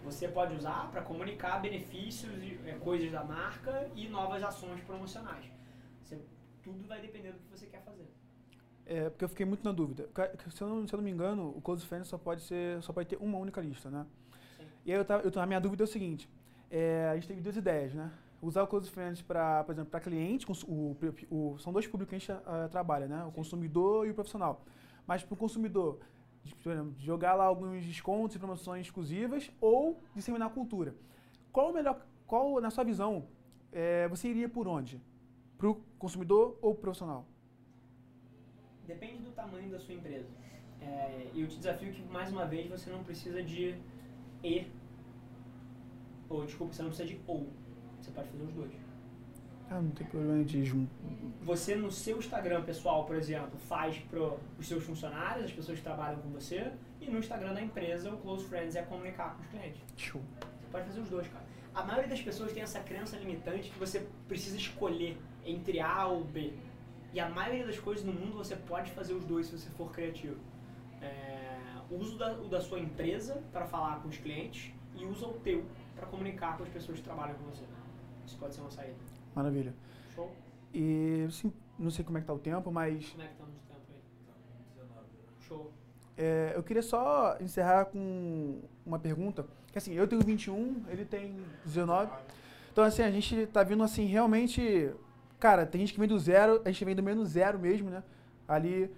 Você 0.06 0.30
pode 0.30 0.56
usar 0.56 0.90
para 0.92 1.02
comunicar 1.02 1.60
benefícios, 1.60 2.32
é, 2.66 2.72
coisas 2.80 3.12
da 3.12 3.22
marca 3.22 3.92
e 3.94 4.08
novas 4.08 4.42
ações 4.42 4.80
promocionais. 4.86 5.44
Você, 6.02 6.18
tudo 6.64 6.88
vai 6.88 7.02
depender 7.02 7.34
do 7.34 7.40
que 7.40 7.50
você 7.50 7.66
quer 7.66 7.84
fazer. 7.84 8.08
É, 8.90 9.08
porque 9.08 9.24
eu 9.24 9.30
fiquei 9.30 9.46
muito 9.46 9.64
na 9.64 9.72
dúvida. 9.72 10.10
Se 10.50 10.64
eu 10.64 10.68
não, 10.68 10.88
se 10.88 10.92
eu 10.92 10.98
não 10.98 11.04
me 11.04 11.12
engano, 11.12 11.54
o 11.56 11.62
Close 11.62 11.86
Friends 11.86 12.08
só 12.08 12.18
pode, 12.18 12.42
ser, 12.42 12.82
só 12.82 12.92
pode 12.92 13.08
ter 13.08 13.18
uma 13.22 13.38
única 13.38 13.62
lista, 13.62 13.88
né? 13.88 14.04
Sim. 14.58 14.64
E 14.84 14.92
aí 14.92 14.98
eu 14.98 15.06
tava, 15.06 15.22
eu, 15.22 15.42
a 15.42 15.46
minha 15.46 15.62
dúvida 15.62 15.84
é 15.84 15.86
o 15.86 15.88
seguinte, 15.88 16.28
é, 16.72 17.08
a 17.12 17.14
gente 17.14 17.28
teve 17.28 17.40
duas 17.40 17.56
ideias, 17.56 17.94
né? 17.94 18.12
Usar 18.42 18.64
o 18.64 18.68
Close 18.68 18.90
Friends 18.90 19.22
para, 19.22 19.64
por 19.64 19.74
exemplo, 19.74 19.92
para 19.92 20.00
cliente, 20.00 20.48
o, 20.50 20.54
o, 20.68 20.98
o, 21.30 21.60
são 21.60 21.72
dois 21.72 21.86
públicos 21.86 22.10
que 22.10 22.16
a 22.16 22.20
gente 22.20 22.32
uh, 22.32 22.68
trabalha, 22.72 23.08
né? 23.08 23.22
O 23.26 23.28
Sim. 23.28 23.32
consumidor 23.34 24.08
e 24.08 24.10
o 24.10 24.16
profissional. 24.16 24.66
Mas 25.06 25.22
para 25.22 25.36
o 25.36 25.38
consumidor, 25.38 26.00
por 26.64 26.72
exemplo, 26.72 26.96
jogar 26.98 27.36
lá 27.36 27.44
alguns 27.44 27.86
descontos 27.86 28.36
e 28.36 28.40
promoções 28.40 28.88
exclusivas 28.88 29.52
ou 29.62 30.02
disseminar 30.16 30.48
a 30.48 30.52
cultura. 30.52 30.96
Qual 31.52 31.70
o 31.70 31.74
melhor, 31.74 32.04
qual, 32.26 32.60
na 32.60 32.72
sua 32.72 32.84
visão, 32.84 33.28
é, 33.72 34.08
você 34.08 34.30
iria 34.30 34.50
por 34.50 34.68
onde? 34.68 35.00
Para 35.60 35.70
o 35.70 35.76
consumidor 36.00 36.58
ou 36.60 36.74
pro 36.74 36.82
profissional? 36.82 37.28
Depende 38.90 39.22
do 39.22 39.32
tamanho 39.32 39.70
da 39.70 39.80
sua 39.80 39.94
empresa. 39.94 40.28
É, 40.82 41.28
eu 41.36 41.48
te 41.48 41.58
desafio 41.58 41.94
que, 41.94 42.02
mais 42.12 42.32
uma 42.32 42.46
vez, 42.46 42.68
você 42.68 42.90
não 42.90 43.04
precisa 43.04 43.44
de 43.44 43.76
e, 44.44 44.66
ou, 46.28 46.44
desculpa, 46.44 46.74
você 46.74 46.82
não 46.82 46.90
precisa 46.90 47.08
de 47.08 47.20
ou. 47.28 47.48
Você 48.02 48.10
pode 48.10 48.30
fazer 48.30 48.44
os 48.46 48.54
dois. 48.54 48.72
Ah, 49.70 49.80
não 49.80 49.92
tem 49.92 50.08
problema 50.08 50.44
de 50.44 50.66
junto. 50.66 50.90
Você 51.44 51.76
no 51.76 51.92
seu 51.92 52.18
Instagram 52.18 52.64
pessoal, 52.64 53.06
por 53.06 53.16
exemplo, 53.16 53.60
faz 53.60 54.00
para 54.10 54.20
os 54.58 54.68
seus 54.68 54.84
funcionários, 54.84 55.46
as 55.46 55.52
pessoas 55.52 55.78
que 55.78 55.84
trabalham 55.84 56.20
com 56.22 56.30
você, 56.30 56.72
e 57.00 57.12
no 57.12 57.20
Instagram 57.20 57.54
da 57.54 57.62
empresa, 57.62 58.12
o 58.12 58.18
Close 58.18 58.46
Friends 58.46 58.76
é 58.76 58.82
comunicar 58.82 59.36
com 59.36 59.44
os 59.44 59.48
clientes. 59.50 59.80
Show. 59.98 60.22
Você 60.40 60.68
pode 60.72 60.86
fazer 60.88 61.02
os 61.02 61.10
dois, 61.10 61.28
cara. 61.28 61.46
A 61.76 61.84
maioria 61.84 62.10
das 62.10 62.22
pessoas 62.22 62.52
tem 62.52 62.64
essa 62.64 62.80
crença 62.80 63.16
limitante 63.18 63.70
que 63.70 63.78
você 63.78 64.08
precisa 64.28 64.58
escolher 64.58 65.16
entre 65.46 65.80
A 65.80 66.08
ou 66.08 66.24
B. 66.24 66.54
E 67.14 67.20
a 67.20 67.28
maioria 67.30 67.66
das 67.66 67.80
coisas 67.80 68.06
no 68.06 68.14
mundo 68.14 68.38
você 68.38 68.56
pode 68.56 68.92
fazer 68.92 69.14
os 69.14 69.24
dois 69.26 69.48
se 69.48 69.58
você 69.58 69.70
for 69.72 69.92
criativo. 69.92 70.38
É, 71.02 71.58
uso 71.90 72.18
da, 72.18 72.34
o 72.34 72.48
da 72.48 72.62
sua 72.62 72.80
empresa 72.80 73.42
para 73.52 73.66
falar 73.66 74.02
com 74.02 74.10
os 74.10 74.18
clientes 74.18 74.72
e 74.96 75.06
usa 75.06 75.26
o 75.26 75.34
teu 75.34 75.66
para 75.96 76.06
comunicar 76.08 76.58
com 76.58 76.64
as 76.64 76.70
pessoas 76.70 77.00
que 77.00 77.04
trabalham 77.04 77.36
com 77.36 77.46
você. 77.46 77.64
Isso 78.26 78.38
pode 78.38 78.54
ser 78.54 78.62
uma 78.62 78.70
saída. 78.70 78.96
Maravilha. 79.34 79.74
Show? 80.14 80.32
E 80.74 81.28
sim, 81.32 81.52
não 81.78 81.90
sei 81.90 82.06
como 82.06 82.18
é 82.18 82.22
que 82.22 82.28
tá 82.28 82.34
o 82.34 82.40
tempo, 82.40 82.72
mas. 82.72 83.10
Como 83.10 83.24
é 83.24 83.28
que 83.28 83.34
estamos 83.34 83.56
tá 83.68 83.76
de 83.76 83.86
tempo 83.88 84.94
aí? 84.94 85.48
Show. 85.48 85.72
É, 86.18 86.54
eu 86.56 86.62
queria 86.62 86.84
só 86.84 87.38
encerrar 87.40 87.86
com 87.86 88.62
uma 88.86 89.00
pergunta. 89.00 89.46
Que 89.72 89.78
assim, 89.78 89.94
eu 89.94 90.08
tenho 90.08 90.22
21, 90.22 90.84
ele 90.90 91.06
tem 91.06 91.44
19. 91.66 92.12
Então 92.72 92.84
assim, 92.84 93.02
a 93.02 93.12
gente 93.12 93.48
tá 93.48 93.64
vindo 93.64 93.82
assim 93.84 94.06
realmente. 94.06 94.92
Cara, 95.40 95.66
tem 95.66 95.82
gente 95.82 95.94
que 95.94 96.00
vem 96.00 96.10
do 96.10 96.20
zero, 96.20 96.62
a 96.66 96.72
gente 96.72 96.84
vem 96.84 96.96
do 96.96 97.04
menos 97.04 97.30
zero 97.30 97.58
mesmo, 97.58 97.90
né? 97.90 98.04
Ali, 98.48 98.92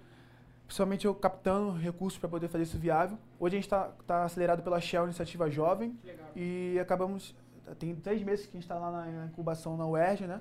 principalmente 0.66 1.06
eu 1.06 1.14
captando 1.14 1.72
recursos 1.72 2.18
para 2.18 2.28
poder 2.28 2.48
fazer 2.48 2.64
isso 2.64 2.78
viável. 2.78 3.16
Hoje 3.38 3.56
a 3.56 3.58
gente 3.58 3.66
está 3.66 3.90
tá 4.06 4.24
acelerado 4.24 4.62
pela 4.62 4.80
Shell 4.80 5.04
Iniciativa 5.04 5.50
Jovem. 5.50 5.96
E 6.34 6.78
acabamos 6.80 7.34
tem 7.78 7.94
três 7.94 8.22
meses 8.22 8.46
que 8.46 8.56
a 8.56 8.60
gente 8.60 8.64
está 8.64 8.74
lá 8.74 8.90
na 8.90 9.26
incubação 9.26 9.76
na 9.76 9.86
UERJ, 9.86 10.26
né? 10.26 10.40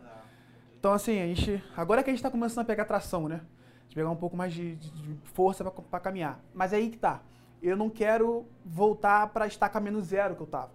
Então, 0.79 0.93
assim, 0.93 1.21
a 1.21 1.27
gente. 1.27 1.63
Agora 1.77 2.01
que 2.03 2.09
a 2.09 2.13
gente 2.13 2.19
está 2.19 2.31
começando 2.31 2.63
a 2.63 2.65
pegar 2.65 2.85
tração, 2.85 3.27
né? 3.27 3.41
De 3.87 3.95
pegar 3.95 4.09
um 4.09 4.15
pouco 4.15 4.35
mais 4.35 4.53
de, 4.53 4.75
de, 4.75 4.89
de 4.89 5.17
força 5.29 5.63
para 5.63 5.99
caminhar. 5.99 6.39
Mas 6.53 6.73
é 6.73 6.77
aí 6.77 6.89
que 6.89 6.97
tá. 6.97 7.21
Eu 7.61 7.77
não 7.77 7.89
quero 7.89 8.45
voltar 8.65 9.27
para 9.27 9.45
estaca 9.45 9.79
menos 9.79 10.07
zero 10.07 10.35
que 10.35 10.41
eu 10.41 10.47
tava. 10.47 10.71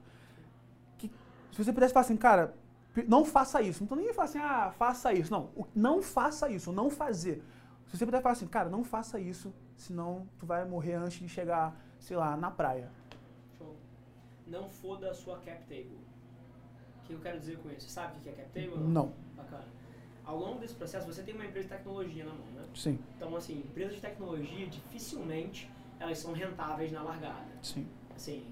Que, 0.97 1.11
se 1.51 1.65
você 1.65 1.73
pudesse 1.73 1.93
falar 1.93 2.05
assim, 2.05 2.17
cara, 2.17 2.55
não 3.05 3.25
faça 3.25 3.61
isso. 3.63 3.87
Tô 3.87 3.95
nem 3.95 4.13
falando 4.13 4.29
assim, 4.31 4.39
ah, 4.39 4.73
faça 4.77 5.13
isso. 5.13 5.31
Não, 5.31 5.51
não 5.75 6.03
faça 6.03 6.49
isso, 6.49 6.73
não 6.73 6.91
fazer. 6.91 7.43
Se 7.87 7.97
você 7.97 8.05
puder 8.05 8.21
falar 8.23 8.33
assim, 8.33 8.47
cara, 8.47 8.69
não 8.69 8.83
faça 8.83 9.21
isso, 9.21 9.53
senão 9.77 10.29
tu 10.39 10.47
vai 10.47 10.65
morrer 10.65 10.95
antes 10.95 11.19
de 11.19 11.29
chegar, 11.29 11.79
sei 11.99 12.17
lá, 12.17 12.37
na 12.37 12.51
praia. 12.51 12.91
Show. 13.57 13.77
Não 14.47 14.69
foda 14.69 15.11
a 15.11 15.15
sua 15.15 15.39
cap 15.39 15.61
table. 15.65 15.99
O 17.03 17.07
que 17.07 17.13
eu 17.13 17.21
quero 17.21 17.39
dizer 17.39 17.59
com 17.59 17.71
isso? 17.71 17.83
Você 17.83 17.91
sabe 17.91 18.19
o 18.19 18.21
que 18.21 18.29
é 18.29 18.33
cap 18.33 18.49
table? 18.51 18.79
Não. 18.79 19.13
Bacana. 19.37 19.65
Ao 20.25 20.37
longo 20.37 20.59
desse 20.59 20.75
processo, 20.75 21.07
você 21.07 21.23
tem 21.23 21.35
uma 21.35 21.45
empresa 21.45 21.69
de 21.69 21.75
tecnologia 21.75 22.25
na 22.25 22.33
mão, 22.33 22.47
né? 22.55 22.65
Sim. 22.75 22.99
Então, 23.17 23.37
assim, 23.37 23.59
empresas 23.59 23.95
de 23.95 24.01
tecnologia, 24.01 24.67
dificilmente 24.67 25.71
elas 26.01 26.19
são 26.19 26.33
rentáveis 26.33 26.93
na 26.93 27.03
largada. 27.03 27.47
Sim. 27.63 27.87
Assim, 28.15 28.45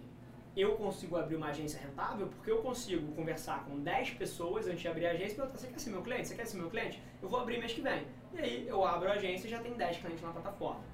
eu 0.56 0.76
consigo 0.76 1.16
abrir 1.16 1.36
uma 1.36 1.48
agência 1.48 1.80
rentável 1.80 2.28
porque 2.28 2.50
eu 2.50 2.58
consigo 2.58 3.12
conversar 3.12 3.64
com 3.64 3.78
10 3.80 4.10
pessoas 4.10 4.66
antes 4.66 4.80
de 4.80 4.88
abrir 4.88 5.06
a 5.06 5.10
agência 5.10 5.32
e 5.32 5.36
perguntar, 5.36 5.58
você 5.58 5.66
quer 5.68 5.78
ser 5.78 5.90
meu 5.90 6.02
cliente? 6.02 6.28
Você 6.28 6.34
quer 6.34 6.46
ser 6.46 6.56
meu 6.56 6.70
cliente? 6.70 7.02
Eu 7.20 7.28
vou 7.28 7.40
abrir 7.40 7.58
mês 7.58 7.72
que 7.72 7.80
vem. 7.80 8.06
E 8.32 8.38
aí, 8.38 8.68
eu 8.68 8.84
abro 8.84 9.08
a 9.08 9.12
agência 9.14 9.46
e 9.46 9.50
já 9.50 9.60
tem 9.60 9.72
10 9.72 9.98
clientes 9.98 10.22
na 10.22 10.30
plataforma. 10.30 10.84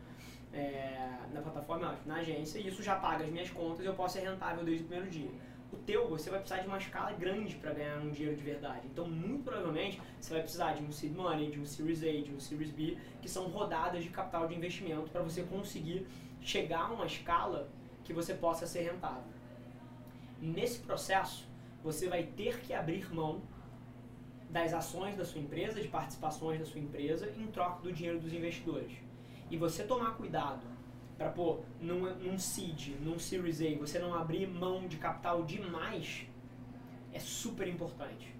É, 0.52 1.18
na 1.32 1.40
plataforma, 1.40 1.96
na 2.04 2.16
agência, 2.16 2.58
e 2.58 2.66
isso 2.66 2.82
já 2.82 2.96
paga 2.96 3.24
as 3.24 3.30
minhas 3.30 3.50
contas 3.50 3.84
e 3.84 3.86
eu 3.86 3.94
posso 3.94 4.14
ser 4.14 4.28
rentável 4.28 4.64
desde 4.64 4.82
o 4.82 4.86
primeiro 4.86 5.10
dia 5.10 5.30
o 5.72 5.76
teu 5.76 6.08
você 6.08 6.30
vai 6.30 6.40
precisar 6.40 6.62
de 6.62 6.68
uma 6.68 6.78
escala 6.78 7.12
grande 7.12 7.54
para 7.56 7.72
ganhar 7.72 7.98
um 7.98 8.10
dinheiro 8.10 8.36
de 8.36 8.42
verdade. 8.42 8.86
Então, 8.86 9.06
muito 9.06 9.44
provavelmente, 9.44 10.00
você 10.20 10.32
vai 10.32 10.42
precisar 10.42 10.74
de 10.74 10.82
um 10.82 10.90
seed 10.90 11.14
money, 11.14 11.50
de 11.50 11.60
um 11.60 11.66
Series 11.66 12.02
A, 12.02 12.22
de 12.22 12.32
um 12.32 12.40
Series 12.40 12.70
B, 12.70 12.98
que 13.22 13.28
são 13.28 13.48
rodadas 13.48 14.02
de 14.02 14.10
capital 14.10 14.48
de 14.48 14.54
investimento 14.54 15.08
para 15.10 15.22
você 15.22 15.42
conseguir 15.42 16.06
chegar 16.40 16.86
a 16.86 16.92
uma 16.92 17.06
escala 17.06 17.68
que 18.02 18.12
você 18.12 18.34
possa 18.34 18.66
ser 18.66 18.80
rentável. 18.82 19.22
Nesse 20.40 20.80
processo, 20.80 21.48
você 21.82 22.08
vai 22.08 22.24
ter 22.24 22.60
que 22.60 22.72
abrir 22.72 23.12
mão 23.14 23.42
das 24.48 24.72
ações 24.72 25.16
da 25.16 25.24
sua 25.24 25.40
empresa, 25.40 25.80
de 25.80 25.88
participações 25.88 26.58
da 26.58 26.66
sua 26.66 26.80
empresa, 26.80 27.32
em 27.36 27.46
troca 27.46 27.82
do 27.82 27.92
dinheiro 27.92 28.18
dos 28.18 28.32
investidores. 28.32 28.92
E 29.50 29.56
você 29.56 29.84
tomar 29.84 30.16
cuidado 30.16 30.66
para 31.16 31.28
pô, 31.30 31.60
num, 31.80 32.14
num 32.14 32.38
seed, 32.38 32.96
num 33.00 33.18
Series 33.18 33.60
A, 33.60 33.78
você 33.78 33.98
não 33.98 34.14
abrir 34.14 34.46
mão 34.46 34.88
de 34.88 34.96
capital 34.96 35.44
demais, 35.44 36.26
é 37.12 37.18
super 37.18 37.68
importante. 37.68 38.34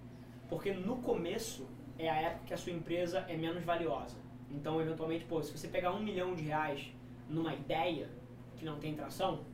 Porque 0.49 0.73
no 0.73 0.97
começo 0.97 1.67
é 1.99 2.09
a 2.09 2.15
época 2.15 2.45
que 2.47 2.53
a 2.53 2.57
sua 2.57 2.73
empresa 2.73 3.19
é 3.29 3.37
menos 3.37 3.63
valiosa. 3.63 4.17
Então, 4.49 4.81
eventualmente, 4.81 5.25
pô, 5.25 5.41
se 5.41 5.55
você 5.55 5.67
pegar 5.67 5.93
um 5.93 6.01
milhão 6.01 6.33
de 6.33 6.43
reais 6.43 6.91
numa 7.29 7.53
ideia 7.53 8.09
que 8.57 8.65
não 8.65 8.79
tem 8.79 8.95
tração, 8.95 9.45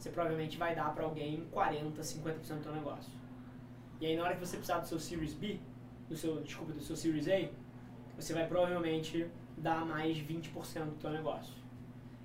você 0.00 0.08
provavelmente 0.08 0.56
vai 0.56 0.74
dar 0.74 0.94
para 0.94 1.04
alguém 1.04 1.46
40, 1.50 2.00
50% 2.00 2.38
do 2.38 2.62
seu 2.62 2.72
negócio. 2.72 3.12
E 4.00 4.06
aí, 4.06 4.16
na 4.16 4.24
hora 4.24 4.34
que 4.34 4.40
você 4.40 4.56
precisar 4.56 4.78
do 4.78 4.88
seu 4.88 4.98
Series 4.98 5.34
B, 5.34 5.60
do 6.08 6.16
seu, 6.16 6.40
desculpa, 6.40 6.72
do 6.72 6.80
seu 6.80 6.96
Series 6.96 7.28
A, 7.28 7.50
você 8.16 8.32
vai 8.32 8.46
provavelmente 8.46 9.28
dar 9.58 9.84
mais 9.84 10.16
20% 10.16 10.94
do 10.94 11.00
seu 11.00 11.10
negócio. 11.10 11.52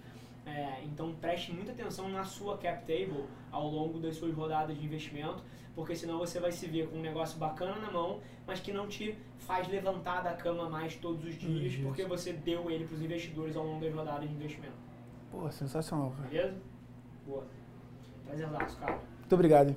É, 0.46 0.84
então, 0.84 1.12
preste 1.16 1.52
muita 1.52 1.72
atenção 1.72 2.08
na 2.08 2.22
sua 2.22 2.56
cap 2.56 2.82
table 2.82 3.24
ao 3.50 3.68
longo 3.68 3.98
das 3.98 4.14
suas 4.14 4.32
rodadas 4.32 4.78
de 4.78 4.86
investimento 4.86 5.42
porque 5.74 5.94
senão 5.94 6.18
você 6.18 6.40
vai 6.40 6.50
se 6.50 6.66
ver 6.66 6.88
com 6.88 6.96
um 6.96 7.00
negócio 7.00 7.38
bacana 7.38 7.76
na 7.76 7.88
mão, 7.88 8.18
mas 8.44 8.58
que 8.58 8.72
não 8.72 8.88
te 8.88 9.16
faz 9.38 9.68
levantar 9.68 10.22
da 10.22 10.34
cama 10.34 10.68
mais 10.68 10.96
todos 10.96 11.24
os 11.24 11.38
dias, 11.38 11.72
Isso. 11.72 11.82
porque 11.82 12.04
você 12.04 12.32
deu 12.32 12.68
ele 12.68 12.84
para 12.84 12.96
os 12.96 13.02
investidores 13.02 13.56
ao 13.56 13.64
longo 13.64 13.84
das 13.84 13.94
rodadas 13.94 14.28
de 14.28 14.34
investimento. 14.34 14.74
Pô, 15.30 15.48
sensacional, 15.52 16.10
cara. 16.16 16.28
Beleza? 16.28 16.56
Boa. 17.24 17.46
Prazerzaço, 18.26 18.76
cara. 18.78 18.98
Muito 19.20 19.34
obrigado. 19.34 19.76